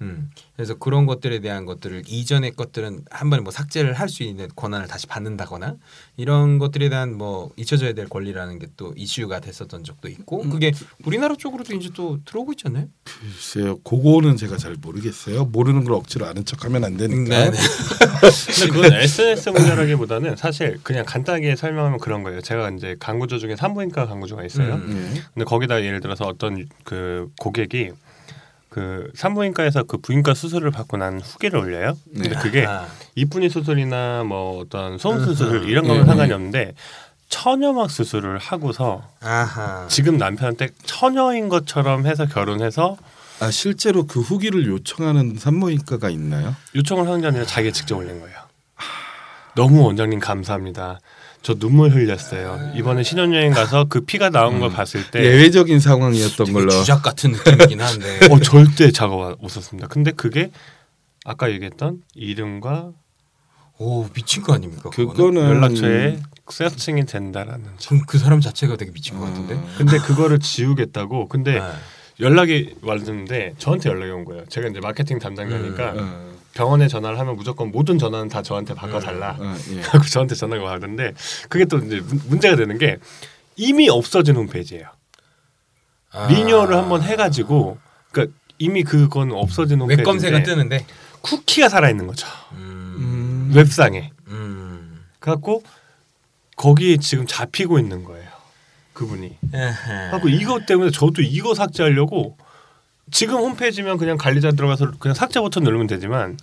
[0.00, 4.48] 음 그래서 그런 것들에 대한 것들을 이전의 것들은 한 번에 뭐 삭제를 할 수 있는
[4.56, 5.76] 권한을 다시 받는다거나
[6.16, 10.72] 이런 것들에 대한 뭐 잊혀져야 될 권리라는 게 또 이슈가 됐었던 적도 있고 그게
[11.04, 12.86] 우리나라 쪽으로도 이제 또 들어오고 않나요?
[13.04, 15.44] 글쎄요, 그거는 제가 잘 모르겠어요.
[15.44, 17.28] 모르는 걸 억지로 아는 척하면 안 되니까.
[17.28, 17.56] 네네.
[18.56, 22.40] 근데 그건 SNS 문제라기보다는 사실 그냥 간단하게 설명하면 그런 거예요.
[22.40, 24.74] 제가 이제 광고주 중에 산부인과 광고주가 있어요.
[24.76, 25.10] 음.
[25.14, 25.20] 네.
[25.34, 27.90] 근데 거기다 예를 들어서 어떤 그 고객이
[28.72, 31.92] 그 산부인과에서 그 부인과 수술을 받고 난 후기를 올려요.
[32.10, 32.36] 근데 네.
[32.36, 35.68] 그게 아, 이쁜이 수술이나 뭐 어떤 소음 수술.
[35.68, 36.06] 이런 예, 거는 예.
[36.06, 36.74] 상관이 없는데
[37.28, 39.86] 처녀막 수술을 하고서 아하.
[39.88, 42.96] 지금 남편한테 처녀인 것처럼 해서 결혼해서
[43.40, 46.56] 아 실제로 그 후기를 요청하는 산모인과가 있나요?
[46.74, 48.36] 요청을 하는 게 아니라 자기가 직접 올린 거예요.
[49.54, 50.98] 너무 원장님 감사합니다.
[51.42, 52.72] 저 눈물 흘렸어요.
[52.76, 56.70] 이번에 신혼여행 가서 그 피가 나온 걸 봤을 때 예외적인 상황이었던 되게 걸로.
[56.70, 58.20] 주작 같은 느낌이긴 한데.
[58.30, 59.88] 어, 절대 자가 웃었습니다.
[59.88, 60.50] 근데 그게
[61.24, 62.92] 아까 얘기했던 이름과
[63.78, 64.90] 오 미친 거 아닙니까?
[64.90, 65.42] 그거는?
[65.42, 67.98] 연락처에 서칭이 된다라는 점.
[68.00, 69.54] 그, 그 사람 자체가 되게 미친 것 같은데.
[69.54, 69.74] 음.
[69.76, 71.26] 근데 그거를 지우겠다고.
[71.28, 71.72] 근데 네.
[72.20, 74.44] 연락이 왔는데 저한테 연락이 온 거예요.
[74.48, 79.36] 제가 이제 마케팅 담당자니까 어, 병원에 전화를 하면 무조건 모든 전화는 다 저한테 바꿔달라.
[79.38, 79.80] 어, 예.
[79.90, 81.14] 그래서 저한테 전화가 왔는데
[81.48, 82.98] 그게 또 이제 문- 문제가 되는 게
[83.56, 84.86] 이미 없어진 홈페이지예요.
[86.12, 86.26] 아.
[86.28, 87.78] 리뉴얼을 한번 해가지고
[88.10, 90.86] 그러니까 이미 그건 없어진 웹 홈페이지인데 검색은 뜨는데.
[91.22, 92.26] 쿠키가 살아 있는 거죠.
[92.52, 92.96] 음.
[92.98, 93.52] 음.
[93.54, 94.10] 웹상에.
[94.28, 95.04] 음.
[95.20, 95.62] 그래갖고
[96.56, 98.28] 거기에 지금 잡히고 있는 거예요.
[98.92, 99.38] 그분이.
[99.54, 100.10] 에헤.
[100.10, 102.36] 하고 이것 때문에 저도 이거 삭제하려고
[103.12, 106.38] 지금 홈페이지면 그냥 관리자 들어가서 그냥 삭제 버튼 누르면 되지만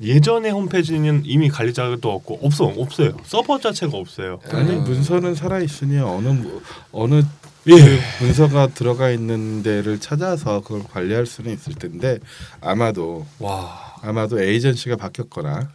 [0.00, 4.40] 예전에 홈페이지는 이미 관리자도 없고 없어 없어요 서버 자체가 없어요.
[4.50, 6.60] 아니 근데 문서는 살아 있으니 어느 뭐-
[6.92, 7.22] 어느
[7.68, 7.72] 예.
[7.76, 12.18] 그 문서가 들어가 있는 데를 찾아서 그걸 관리할 수는 있을 텐데
[12.60, 15.70] 아마도 와 아마도 에이전시가 바뀌었거나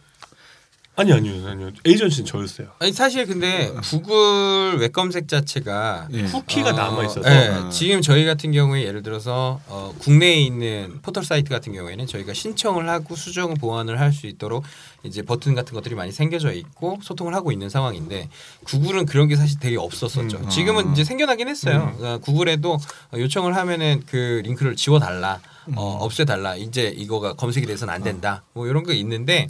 [0.98, 2.66] 아니 아니요 아니요 에이전시는 저였어요.
[2.80, 6.24] 아니 사실 근데 구글 웹 검색 자체가 예.
[6.24, 7.68] 쿠키가 어, 남아 있어서 예, 아.
[7.70, 12.88] 지금 저희 같은 경우에 예를 들어서 어, 국내에 있는 포털 사이트 같은 경우에는 저희가 신청을
[12.88, 14.64] 하고 수정 보완을 할 수 있도록
[15.04, 18.28] 이제 버튼 같은 것들이 많이 생겨져 있고 소통을 하고 있는 상황인데
[18.64, 20.38] 구글은 그런 게 사실 되게 없었었죠.
[20.38, 20.48] 음.
[20.48, 20.92] 지금은 아.
[20.92, 21.94] 이제 생겨나긴 했어요.
[22.00, 22.78] 어, 구글에도
[23.14, 25.38] 요청을 하면은 그 링크를 지워 달라,
[25.76, 26.56] 어, 없애 달라.
[26.56, 28.42] 이제 이거가 검색이 돼서는 안 된다.
[28.54, 29.46] 뭐 이런 게 있는데.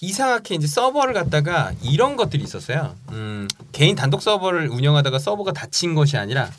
[0.00, 2.94] 이상하게 이제 서버를 갖다가 이런 것들이 있었어요.
[3.10, 6.50] 음, 개인 단독 서버를 운영하다가 서버가 닫힌 것이 아니라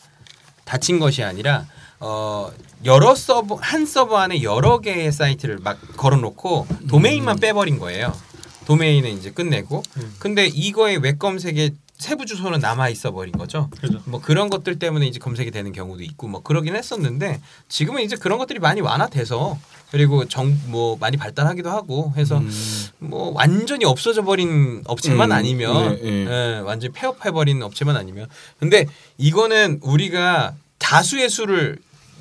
[0.63, 1.65] 닫힌 것이 아니라
[1.99, 2.51] 어
[2.83, 8.13] 여러 서버 한 서버 안에 여러 개의 사이트를 막 걸어놓고 도메인만 빼버린 거예요.
[8.65, 10.15] 도메인은 이제 끝내고 음.
[10.19, 13.69] 근데 이거의 웹 검색에 세부 주소는 남아 있어 버린 거죠.
[13.79, 14.01] 그죠.
[14.05, 17.39] 뭐 그런 것들 때문에 이제 검색이 되는 경우도 있고 뭐 그러긴 했었는데
[17.69, 19.57] 지금은 이제 그런 것들이 많이 완화돼서
[19.91, 22.51] 그리고 정 뭐 많이 발달하기도 하고 해서 음.
[22.99, 26.25] 뭐 완전히 없어져 버린 업체만 음, 아니면 네, 네.
[26.57, 28.27] 예, 완전히 폐업해 버린 업체만 아니면
[28.59, 28.87] 근데
[29.17, 31.77] 이거는 우리가 다수의 수를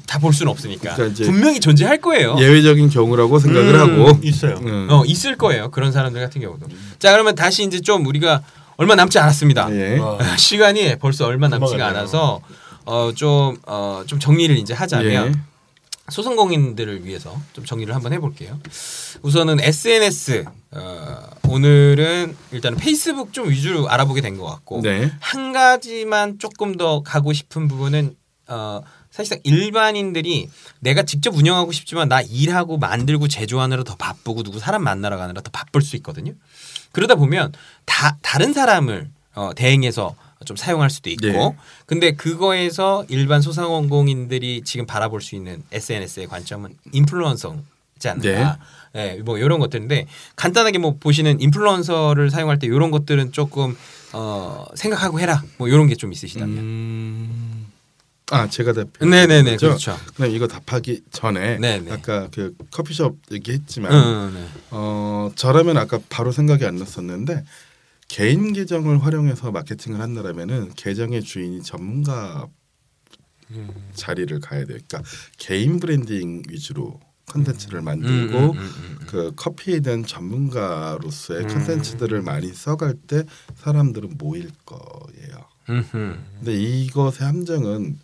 [0.07, 2.37] 다 볼 수는 없으니까 그러니까 분명히 존재할 거예요.
[2.39, 3.81] 예외적인 경우라고 생각을 음.
[4.07, 4.57] 하고 있어요.
[4.63, 4.87] 음.
[4.91, 5.71] 어 있을 거예요.
[5.71, 6.67] 그런 사람들 같은 경우도.
[6.99, 8.43] 자 그러면 다시 이제 좀 우리가
[8.77, 9.69] 얼마 남지 않았습니다.
[9.73, 9.99] 예.
[9.99, 10.19] 와.
[10.37, 11.87] 시간이 벌써 얼마 남지가.
[11.89, 12.41] 않아서
[12.85, 15.55] 어좀 어 좀 정리를 이제 하자면 예.
[16.11, 18.59] 소상공인들을 위해서 좀 정리를 한번 해볼게요.
[19.23, 21.17] 우선은 SNS 어,
[21.49, 25.11] 오늘은 일단은 페이스북 좀 위주로 알아보게 된 것 같고 네.
[25.21, 28.17] 한 가지만 조금 더 가고 싶은 부분은
[28.49, 30.51] 어, 사실상 일반인들이
[30.81, 35.51] 내가 직접 운영하고 싶지만 나 일하고 만들고 제조하느라 더 바쁘고 누구 사람 만나러 가느라 더
[35.53, 36.33] 바쁠 수 있거든요.
[36.95, 37.53] 그러다 보면
[37.85, 40.15] 다 다른 사람을 어, 대행해서
[40.47, 41.57] 좀 사용할 수도 있고 네.
[41.87, 48.59] 근데 그거에서 일반 소상공인들이 지금 바라볼 수 있는 SNS의 관점은 인플루언서지 않는가.
[48.93, 49.17] 네.
[49.25, 53.77] 뭐 이런 것들인데 간단하게 뭐 보시는 인플루언서를 사용할 때 이런 것들은 조금
[54.13, 55.43] 어, 생각하고 해라.
[55.57, 56.59] 뭐 이런 게 좀 있으시다면.
[56.59, 57.64] 음.
[58.31, 59.05] 아 제가 대표.
[59.05, 59.57] 네네네?
[59.57, 59.97] 그렇죠.
[60.15, 61.93] 그럼 이거 답하기 전에 네네.
[61.93, 64.49] 아까 그 커피숍 얘기했지만 응, 네.
[64.71, 67.45] 어 저라면 아까 바로 생각이 안 났었는데
[68.09, 72.47] 개인 계정을 활용해서 마케팅을 한다라면은 계정의 주인이 전문가
[73.51, 73.69] 음.
[73.95, 74.79] 자리를 가야 돼요.
[74.87, 75.03] 그러니까
[75.37, 79.07] 개인 브랜딩 위주로 컨텐츠를 음, 만들고 음, 음, 음, 음.
[79.07, 81.49] 그 커피에 대한 전문가로서의 음.
[81.49, 83.25] 컨텐츠들을 많이 써갈 때
[83.57, 85.45] 사람들은 모일 거예요.
[85.67, 87.99] 근데 이것의 함정은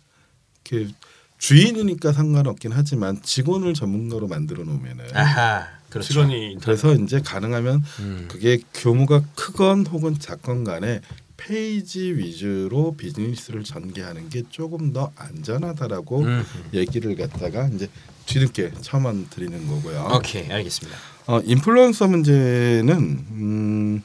[0.71, 0.89] 그
[1.37, 6.07] 주인이니까 상관없긴 하지만 직원을 전문가로 만들어 놓으면은 아하 그렇죠.
[6.07, 8.25] 직원이 그래서 이제 가능하면 음.
[8.29, 11.01] 그게 규모가 크건 혹은 작건 간에
[11.35, 16.45] 페이지 위주로 비즈니스를 전개하는 게 조금 더 안전하다라고 음.
[16.73, 17.89] 얘기를 갖다가 이제
[18.27, 20.09] 뒤늦게 첨언 드리는 거고요.
[20.13, 20.97] 오케이 알겠습니다.
[21.27, 24.03] 어, 인플루언서 문제는 음,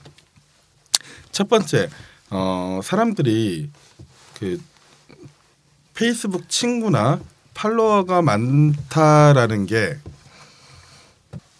[1.31, 1.91] 첫 번째
[2.31, 3.71] 어, 사람들이
[4.41, 4.61] 그
[5.97, 7.19] 페이스북 친구나
[7.55, 9.97] 팔로워가 많다라는 게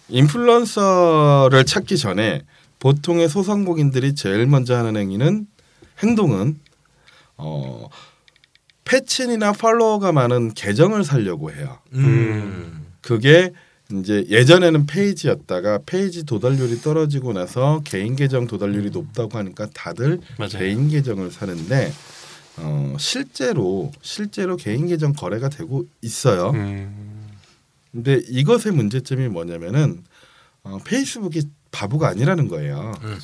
[0.09, 2.43] 인플루언서를 찾기 전에
[2.79, 5.47] 보통의 소상공인들이 제일 먼저 하는 행위는
[6.03, 6.61] 행동은
[7.39, 7.89] 어,
[8.85, 11.79] 패친이나 팔로워가 많은 계정을 살려고 해요.
[11.95, 12.87] 음.
[13.01, 13.53] 그게
[13.93, 20.59] 이제 예전에는 페이지였다가 페이지 도달률이 떨어지고 나서 개인 계정 도달률이 높다고 하니까 다들 맞아요.
[20.59, 21.93] 개인 계정을 사는데
[22.59, 26.51] 어, 실제로 실제로 개인 계정 거래가 되고 있어요.
[26.51, 27.29] 음.
[27.93, 30.05] 근데 이것의 문제점이 뭐냐면은
[30.63, 32.93] 어, 페이스북이 바보가 아니라는 거예요.
[33.03, 33.19] 음,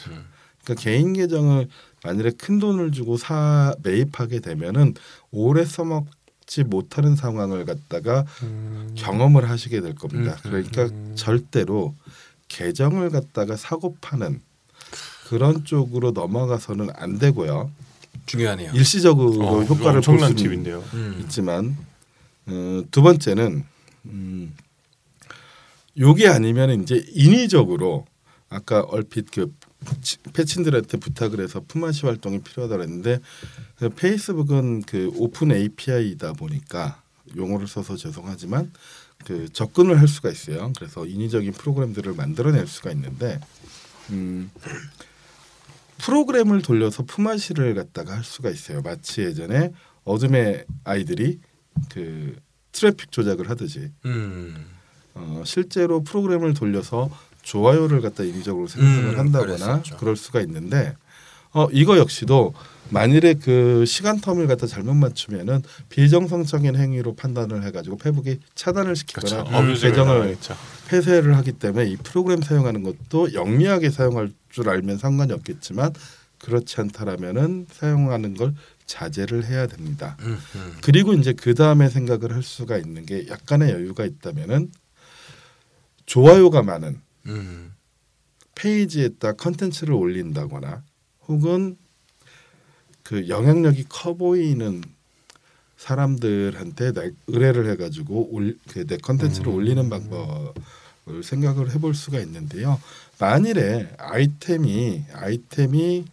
[0.63, 1.69] 그러니까 개인 계정을
[2.05, 4.95] 만일에 큰 돈을 주고 사 매입하게 되면은
[5.31, 8.95] 오래 써먹지 못하는 상황을 갖다가 음.
[8.97, 10.37] 경험을 하시게 될 겁니다.
[10.47, 11.95] 음, 그러니까 절대로
[12.49, 14.41] 계정을 갖다가 사고 파는
[15.29, 17.71] 그런 쪽으로 넘어가서는 안 되고요.
[18.27, 18.73] 중요하네요.
[18.75, 20.85] 일시적으로 어, 효과를 볼 엄청난 수는 팁인데요.
[20.95, 21.19] 음.
[21.23, 21.77] 있지만
[22.47, 23.65] 어, 두 번째는
[24.07, 24.55] 음,
[25.99, 28.07] 요게 아니면 이제 인위적으로
[28.49, 29.53] 아까 얼핏 그
[30.01, 33.19] 치- 패친들한테 부탁을 해서 품앗이 활동이 필요하다고 했는데
[33.77, 37.03] 그 페이스북은 그 오픈 API이다 보니까
[37.37, 38.71] 용어를 써서 죄송하지만
[39.25, 40.73] 그 접근을 할 수가 있어요.
[40.77, 43.41] 그래서 인위적인 프로그램들을 만들어낼 수가 있는데
[44.11, 44.51] 음,
[45.99, 48.83] 프로그램을 돌려서 품앗이를 갖다가 할 수가 있어요.
[48.83, 49.73] 마치 예전에
[50.05, 51.39] 어둠의 아이들이
[51.91, 52.37] 그
[52.73, 54.67] 트래픽 조작을 하듯이 음.
[55.15, 57.11] 어, 실제로 프로그램을 돌려서
[57.43, 59.97] 좋아요를 갖다 인위적으로 생성을 음, 한다거나 그랬었죠.
[59.99, 60.95] 그럴 수가 있는데
[61.53, 62.55] 어, 이거 역시도
[62.89, 69.81] 만일에 그 시간 텀을 갖다 잘못 맞추면은 비정상적인 행위로 판단을 해가지고 페북이 차단을 시키거나 그렇죠.
[69.87, 70.37] 계정을.
[70.89, 75.93] 폐쇄를 하기 때문에 이 프로그램 사용하는 것도 영리하게 사용할 줄 알면 상관이 없겠지만
[76.39, 78.55] 그렇지 않다라면은 사용하는 걸
[78.87, 80.17] 자제를 해야 됩니다.
[80.21, 80.77] 음, 음.
[80.83, 84.71] 그리고 이제 그 다음에 생각을 할 수가 있는 게 약간의 여유가 있다면은
[86.07, 87.73] 좋아요가 많은 음.
[88.55, 90.83] 페이지에다 컨텐츠를 올린다거나
[91.29, 91.77] 혹은
[93.03, 94.83] 그 영향력이 커 보이는
[95.77, 98.31] 사람들한테 내- 의뢰를 해가지고
[98.69, 99.55] 그 내 컨텐츠를 음.
[99.55, 102.81] 올리는 방법을 생각을 해볼 수가 있는데요.
[103.23, 106.05] 만일에 아이템이 아이템이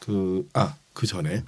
[0.00, 1.42] 그 아 그 전에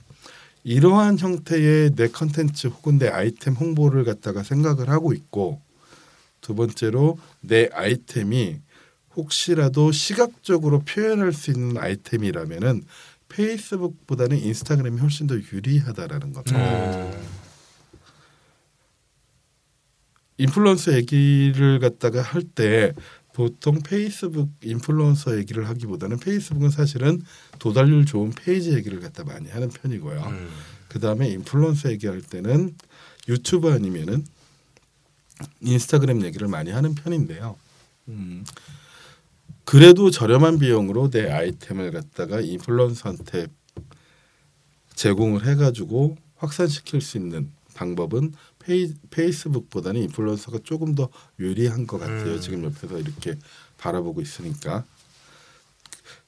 [0.65, 5.61] 이러한 형태의 내 컨텐츠 혹은 내 아이템 홍보를 갖다가 생각을 하고 있고
[6.41, 8.61] 두 번째로 내 아이템이
[9.17, 12.85] 혹시라도 시각적으로 표현할 수 있는 아이템이라면은
[13.29, 16.59] 페이스북보다는 인스타그램이 훨씬 더 유리하다라는 겁니다.
[16.59, 17.13] 음.
[20.39, 22.95] 인플루언서 얘기를 갖다가 할 때
[23.33, 27.23] 보통 페이스북 인플루언서 얘기를 하기보다는 페이스북은 사실은
[27.59, 30.21] 도달률 좋은 페이지 얘기를 갖다 많이 하는 편이고요.
[30.21, 30.49] 음.
[30.89, 32.77] 그 다음에 인플루언서 얘기할 때는
[33.29, 34.25] 유튜브 아니면은
[35.61, 37.57] 인스타그램 얘기를 많이 하는 편인데요.
[38.09, 38.45] 음,
[39.65, 43.47] 그래도 저렴한 비용으로 내 아이템을 갖다가 인플루언서한테
[44.95, 48.35] 제공을 해가지고 확산시킬 수 있는 방법은
[48.65, 51.09] 페이, 페이스북보다는 인플루언서가 조금 더
[51.39, 52.35] 유리한 것 같아요.
[52.35, 52.41] 음.
[52.41, 53.37] 지금 옆에서 이렇게
[53.79, 54.85] 바라보고 있으니까.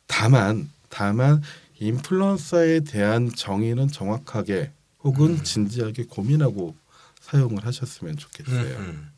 [0.07, 1.43] 다만 다만
[1.79, 4.73] 인플루언서에 대한 정의는 정확하게
[5.03, 5.43] 혹은 음.
[5.43, 6.77] 진지하게 고민하고
[7.21, 8.77] 사용을 하셨으면 좋겠어요.
[8.77, 9.11] 음, 음.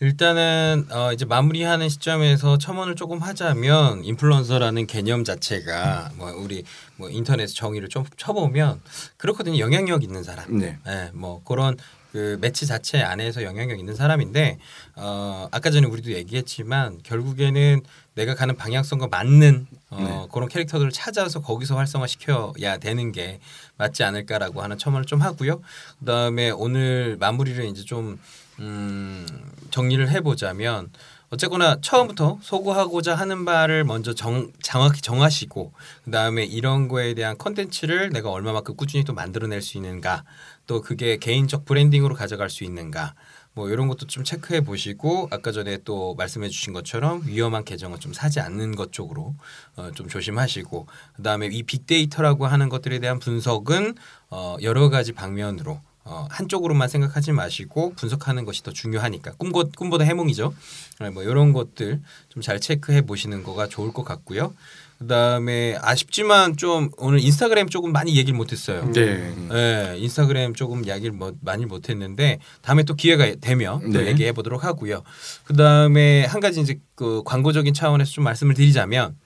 [0.00, 6.64] 일단은 어 이제 마무리하는 시점에서 첨언을 조금 하자면 인플루언서라는 개념 자체가 뭐 우리
[6.96, 8.80] 뭐 인터넷 정의를 좀 쳐보면
[9.16, 10.58] 그렇거든요 영향력 있는 사람.
[10.58, 10.78] 네.
[10.86, 11.76] 예, 뭐 그런
[12.12, 14.58] 그 매체 자체 안에서 영향력 있는 사람인데
[14.96, 17.82] 어 아까 전에 우리도 얘기했지만 결국에는
[18.14, 20.28] 내가 가는 방향성과 맞는 어 네.
[20.32, 23.40] 그런 캐릭터들을 찾아서 거기서 활성화 시켜야 되는 게
[23.78, 25.60] 맞지 않을까라고 하는 첨언을 좀 하고요.
[25.98, 28.20] 그다음에 오늘 마무리를 이제 좀
[28.60, 29.26] 음,
[29.70, 30.90] 정리를 해보자면
[31.30, 35.72] 어쨌거나 처음부터 소구하고자 하는 바를 먼저 정, 정확히 정하시고
[36.04, 40.24] 그 다음에 이런 거에 대한 컨텐츠를 내가 얼마만큼 꾸준히 또 만들어낼 수 있는가
[40.66, 43.14] 또 그게 개인적 branding으로 가져갈 수 있는가
[43.54, 48.12] 뭐 이런 것도 좀 체크해 보시고 아까 전에 또 말씀해 주신 것처럼 위험한 계정은 좀
[48.12, 49.34] 사지 않는 것 쪽으로
[49.76, 50.86] 어, 좀 조심하시고
[51.16, 53.94] 그다음에 이 빅데이터라고 하는 것들에 대한 분석은
[54.30, 60.54] 어, 여러 가지 방면으로 어, 한쪽으로만 생각하지 마시고 분석하는 것이 더 중요하니까 꿈보, 꿈보다 해몽이죠.
[61.00, 64.52] 네, 뭐 이런 것들 좀 잘 체크해 보시는 거가 좋을 것 같고요.
[64.98, 68.90] 그다음에 아쉽지만 좀 오늘 인스타그램 조금 많이 얘기를 못했어요.
[68.92, 69.34] 네.
[69.48, 74.06] 네, 인스타그램 조금 이야기를 뭐 많이 못했는데 다음에 또 기회가 되면 또 네.
[74.08, 75.02] 얘기해 보도록 하고요.
[75.44, 79.16] 그 다음에 한 가지 이제 그 광고적인 차원에서 좀 말씀을 드리자면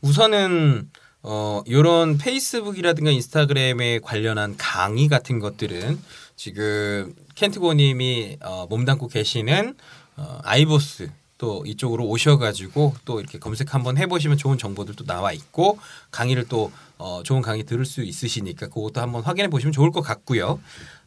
[0.00, 0.90] 우선은
[1.22, 5.98] 어 요런 페이스북이라든가 인스타그램에 관련한 강의 같은 것들은
[6.36, 9.74] 지금 켄트고님이 어, 몸담고 계시는
[10.16, 15.78] 어, 아이보스 또 이쪽으로 오셔가지고 또 이렇게 검색 한번 해보시면 좋은 정보들도 나와 있고
[16.10, 20.60] 강의를 또 어, 좋은 강의 들을 수 있으시니까 그것도 한번 확인해 보시면 좋을 것 같고요.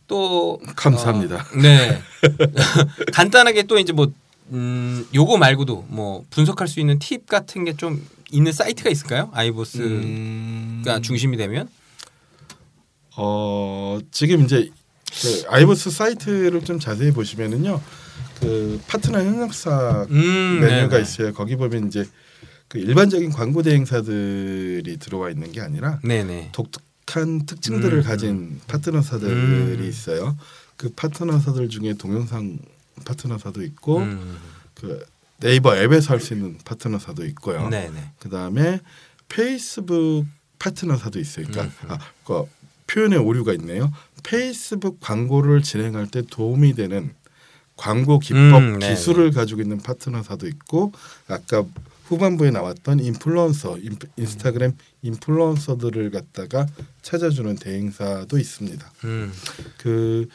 [0.08, 1.36] 또 감사합니다.
[1.36, 2.02] 어, 네.
[3.14, 4.12] 간단하게 또 이제 뭐
[4.52, 9.30] 음, 요거 말고도 뭐 분석할 수 있는 팁 같은 게 좀 있는 사이트가 있을까요?
[9.34, 11.68] 아이보스가 음, 중심이 되면
[13.18, 14.70] 어 지금 이제
[15.22, 17.82] 그 아이보스 사이트를 좀 자세히 보시면은요.
[18.40, 21.02] 그 파트너 협력사 음, 메뉴가 네네.
[21.02, 21.34] 있어요.
[21.34, 22.06] 거기 보면 이제
[22.68, 26.50] 그 일반적인 광고 대행사들이 들어와 있는 게 아니라 네네.
[26.54, 29.30] 독특한 특징들을 음, 가진 파트너사들이
[29.84, 29.86] 음.
[29.88, 30.38] 있어요.
[30.78, 32.58] 그 파트너사들 중에 동영상
[33.06, 34.38] 파트너사도 있고 음,
[34.76, 35.04] 그
[35.40, 37.70] 네이버 앱에서 할 수 있는 파트너사도 있고요.
[37.70, 38.14] 네네.
[38.20, 38.80] 그 다음에
[39.28, 40.26] 페이스북
[40.60, 41.48] 파트너사도 있어요.
[41.48, 41.92] 그러니까 음.
[41.92, 42.46] 아, 그
[42.88, 43.92] 표현에 오류가 있네요.
[44.24, 47.14] 페이스북 광고를 진행할 때 도움이 되는
[47.76, 48.94] 광고 기법 음, 네네.
[48.94, 50.92] 기술을 가지고 있는 파트너사도 있고
[51.28, 51.64] 아까
[52.06, 56.68] 후반부에 나왔던 인플루언서 인, 인스타그램 인플루언서들을 갖다가
[57.02, 58.92] 찾아주는 대행사도 있습니다.
[59.06, 59.34] 음,
[59.78, 60.28] 그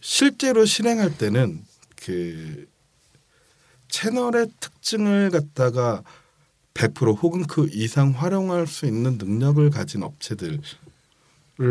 [0.00, 1.64] 실제로 실행할 때는
[1.96, 2.66] 그
[3.88, 6.02] 채널의 특징을 갖다가
[6.74, 10.60] 100% 혹은 그 이상 활용할 수 있는 능력을 가진 업체들을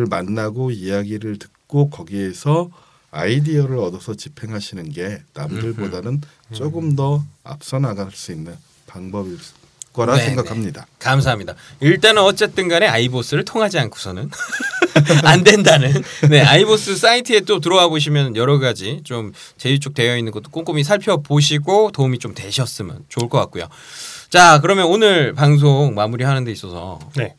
[0.09, 2.69] 만나고 이야기를 듣고 거기에서
[3.11, 6.21] 아이디어를 얻어서 집행하시는 게 남들보다는
[6.53, 8.55] 조금 더 앞서 나갈 수 있는
[8.85, 9.37] 방법일
[9.93, 10.27] 거라 네네.
[10.27, 10.87] 생각합니다.
[10.99, 11.55] 감사합니다.
[11.79, 14.29] 일단은 어쨌든 간에 아이보스를 통하지 않고서는
[15.23, 15.91] 안 된다는
[16.29, 20.83] 네 아이보스 사이트에 또 들어와 보시면 여러 가지 좀 제휴 쪽 되어 있는 것도 꼼꼼히
[20.83, 23.67] 살펴보시고 도움이 좀 되셨으면 좋을 것 같고요.
[24.29, 27.35] 자 그러면 오늘 방송 마무리하는 데 있어서 네.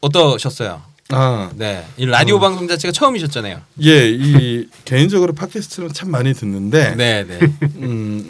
[0.00, 0.82] 어떠셨어요?
[1.12, 2.38] 아, 네, 이 라디오 어.
[2.40, 3.60] 방송 자체가 처음이셨잖아요.
[3.82, 7.38] 예, 이 개인적으로 팟캐스트는 참 많이 듣는데 네, 네.
[7.78, 8.28] 음,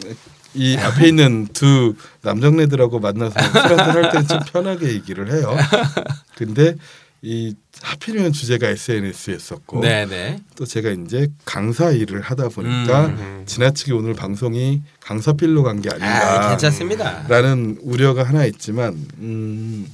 [0.53, 5.55] 이 앞에 있는 두 남정네들하고 만나서 술 한잔 할 때는 좀 편하게 얘기를 해요.
[6.35, 6.75] 근데
[7.23, 10.39] 이 하필이면 주제가 SNS였었고 네, 네.
[10.55, 13.43] 또 제가 이제 강사 일을 하다 보니까 음.
[13.45, 17.25] 지나치게 오늘 방송이 강사필로 간 게 아, 아닌가 괜찮습니다.
[17.27, 19.87] 라는 우려가 하나 있지만 음,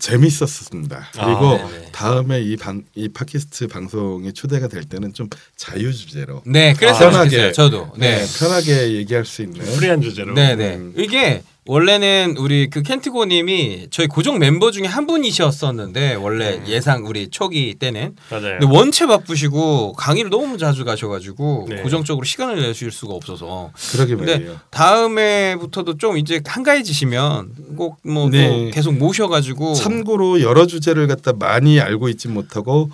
[0.00, 1.08] 재밌었습니다.
[1.12, 1.68] 그리고 아.
[1.92, 7.30] 다음에 이 방 이 팟캐스트 방송에 초대가 될 때는 좀 자유 주제로 네, 그래서 편하게.
[7.30, 7.52] 좋겠어요.
[7.52, 7.92] 저도.
[7.96, 8.38] 네, 네.
[8.38, 10.34] 편하게 얘기할 수 있는 프리한 주제로.
[10.34, 10.76] 네, 네.
[10.76, 10.94] 음.
[10.96, 17.74] 이게 원래는 우리 그 켄트고님이 저희 고정 멤버 중에 한 분이셨었는데 원래 예상 우리 초기
[17.74, 18.58] 때는 맞아요.
[18.58, 21.82] 근데 원체 바쁘시고 강의를 너무 자주 가셔가지고 네.
[21.82, 24.60] 고정적으로 시간을 내실 수가 없어서 그러게 근데 말이에요.
[24.70, 28.70] 다음에부터도 좀 이제 한가해지시면 꼭뭐또 네.
[28.72, 32.90] 계속 모셔가지고 참고로 여러 주제를 갖다 많이 알고 있지 못하고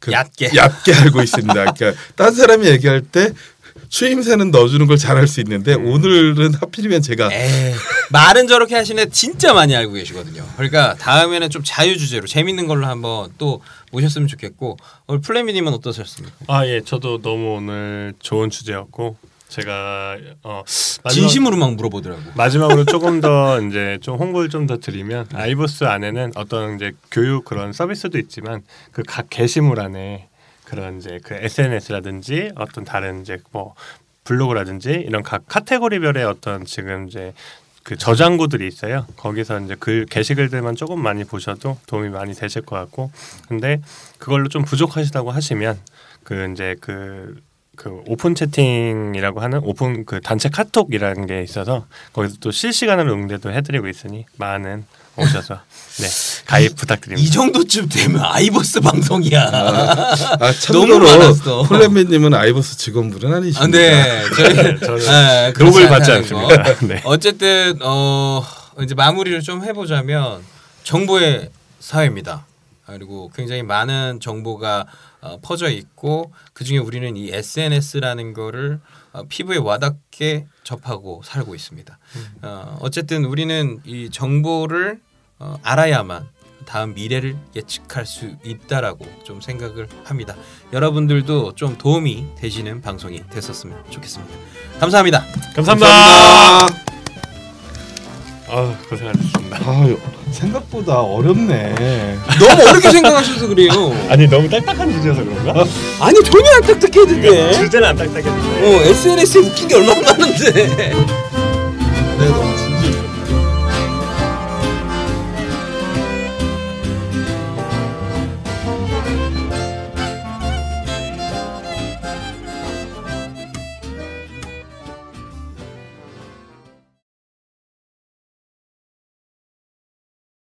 [0.00, 0.50] 그 얕게.
[0.56, 1.54] 얕게 알고 있습니다.
[1.54, 3.32] 그러니까 딴 사람이 얘기할 때
[3.88, 5.86] 추임새는 넣어주는 걸 잘할 수 있는데 음.
[5.86, 7.74] 오늘은 하필이면 제가 에이,
[8.10, 10.44] 말은 저렇게 하시는데 진짜 많이 알고 계시거든요.
[10.56, 13.60] 그러니까 다음에는 좀 자유 주제로 재밌는 걸로 한번 또
[13.90, 16.36] 모셨으면 좋겠고 오늘 플레미님은 어떠셨습니까?
[16.48, 19.16] 아 예, 저도 너무 오늘 좋은 주제였고
[19.48, 20.62] 제가 어
[21.04, 22.22] 마지막- 진심으로 막 물어보더라고.
[22.36, 27.72] 마지막으로 조금 더 이제 좀 홍보를 좀 더 드리면 아이보스 안에는 어떤 이제 교육 그런
[27.74, 28.62] 서비스도 있지만
[28.92, 30.28] 그 각 게시물 안에
[30.64, 33.74] 그런 이제 그 SNS라든지 어떤 다른 이제 뭐
[34.24, 37.32] 블로그라든지 이런 각 카테고리별의 어떤 지금 이제
[37.82, 39.06] 그 저장고들이 있어요.
[39.16, 43.10] 거기서 이제 글 게시글들만 조금 많이 보셔도 도움이 많이 되실 것 같고,
[43.48, 43.80] 근데
[44.18, 45.78] 그걸로 좀 부족하시다고 하시면
[46.22, 53.12] 그 이제 그그 오픈 채팅이라고 하는 오픈 그 단체 카톡이라는 게 있어서 거기서 또 실시간으로
[53.14, 54.84] 응대도 해드리고 있으니 많은
[55.16, 55.60] 오셔서
[55.98, 56.08] 네
[56.46, 57.26] 가입 부탁드립니다.
[57.26, 59.42] 이 정도쯤 되면 아이보스 방송이야.
[59.42, 60.16] 아,
[60.72, 61.62] 너무 참고로 많았어.
[61.64, 63.62] 폴렘비님은 아이보스 직원분은 아니십니다.
[63.62, 66.62] 아, 네, 저희 네, 저는 네, 그렇지 받지 않습니다.
[66.62, 66.76] 거.
[66.86, 67.02] 네.
[67.04, 68.44] 어쨌든 어
[68.80, 70.42] 이제 마무리를 좀 해보자면
[70.84, 71.50] 정보의
[71.80, 72.46] 사회입니다.
[72.86, 74.86] 그리고 굉장히 많은 정보가
[75.20, 78.80] 어, 퍼져 있고 그 중에 우리는 이 SNS라는 거를
[79.12, 81.98] 어, 피부에 와닿게 접하고 살고 있습니다.
[82.42, 85.00] 어, 어쨌든 우리는 이 정보를
[85.38, 86.28] 어, 알아야만
[86.64, 90.36] 다음 미래를 예측할 수 있다라고 좀 생각을 합니다.
[90.72, 94.32] 여러분들도 좀 도움이 되시는 방송이 됐었으면 좋겠습니다.
[94.78, 95.24] 감사합니다.
[95.54, 95.86] 감사합니다.
[95.86, 96.91] 감사합니다.
[98.54, 99.56] 아 고생하셨습니다.
[99.64, 99.86] 아,
[100.30, 101.74] 생각보다 어렵네.
[102.38, 103.70] 너무 어렵게 생각하셔서 그래요.
[104.10, 105.64] 아니 너무 딱딱한 주제여서 그런가?
[106.00, 107.52] 아니 전혀 안 딱딱했는데.
[107.54, 108.66] 주제는 안 딱딱했는데.
[108.66, 110.52] 어 SNS에 웃긴 게 얼마나 많은데.
[110.52, 112.71] 네, 너무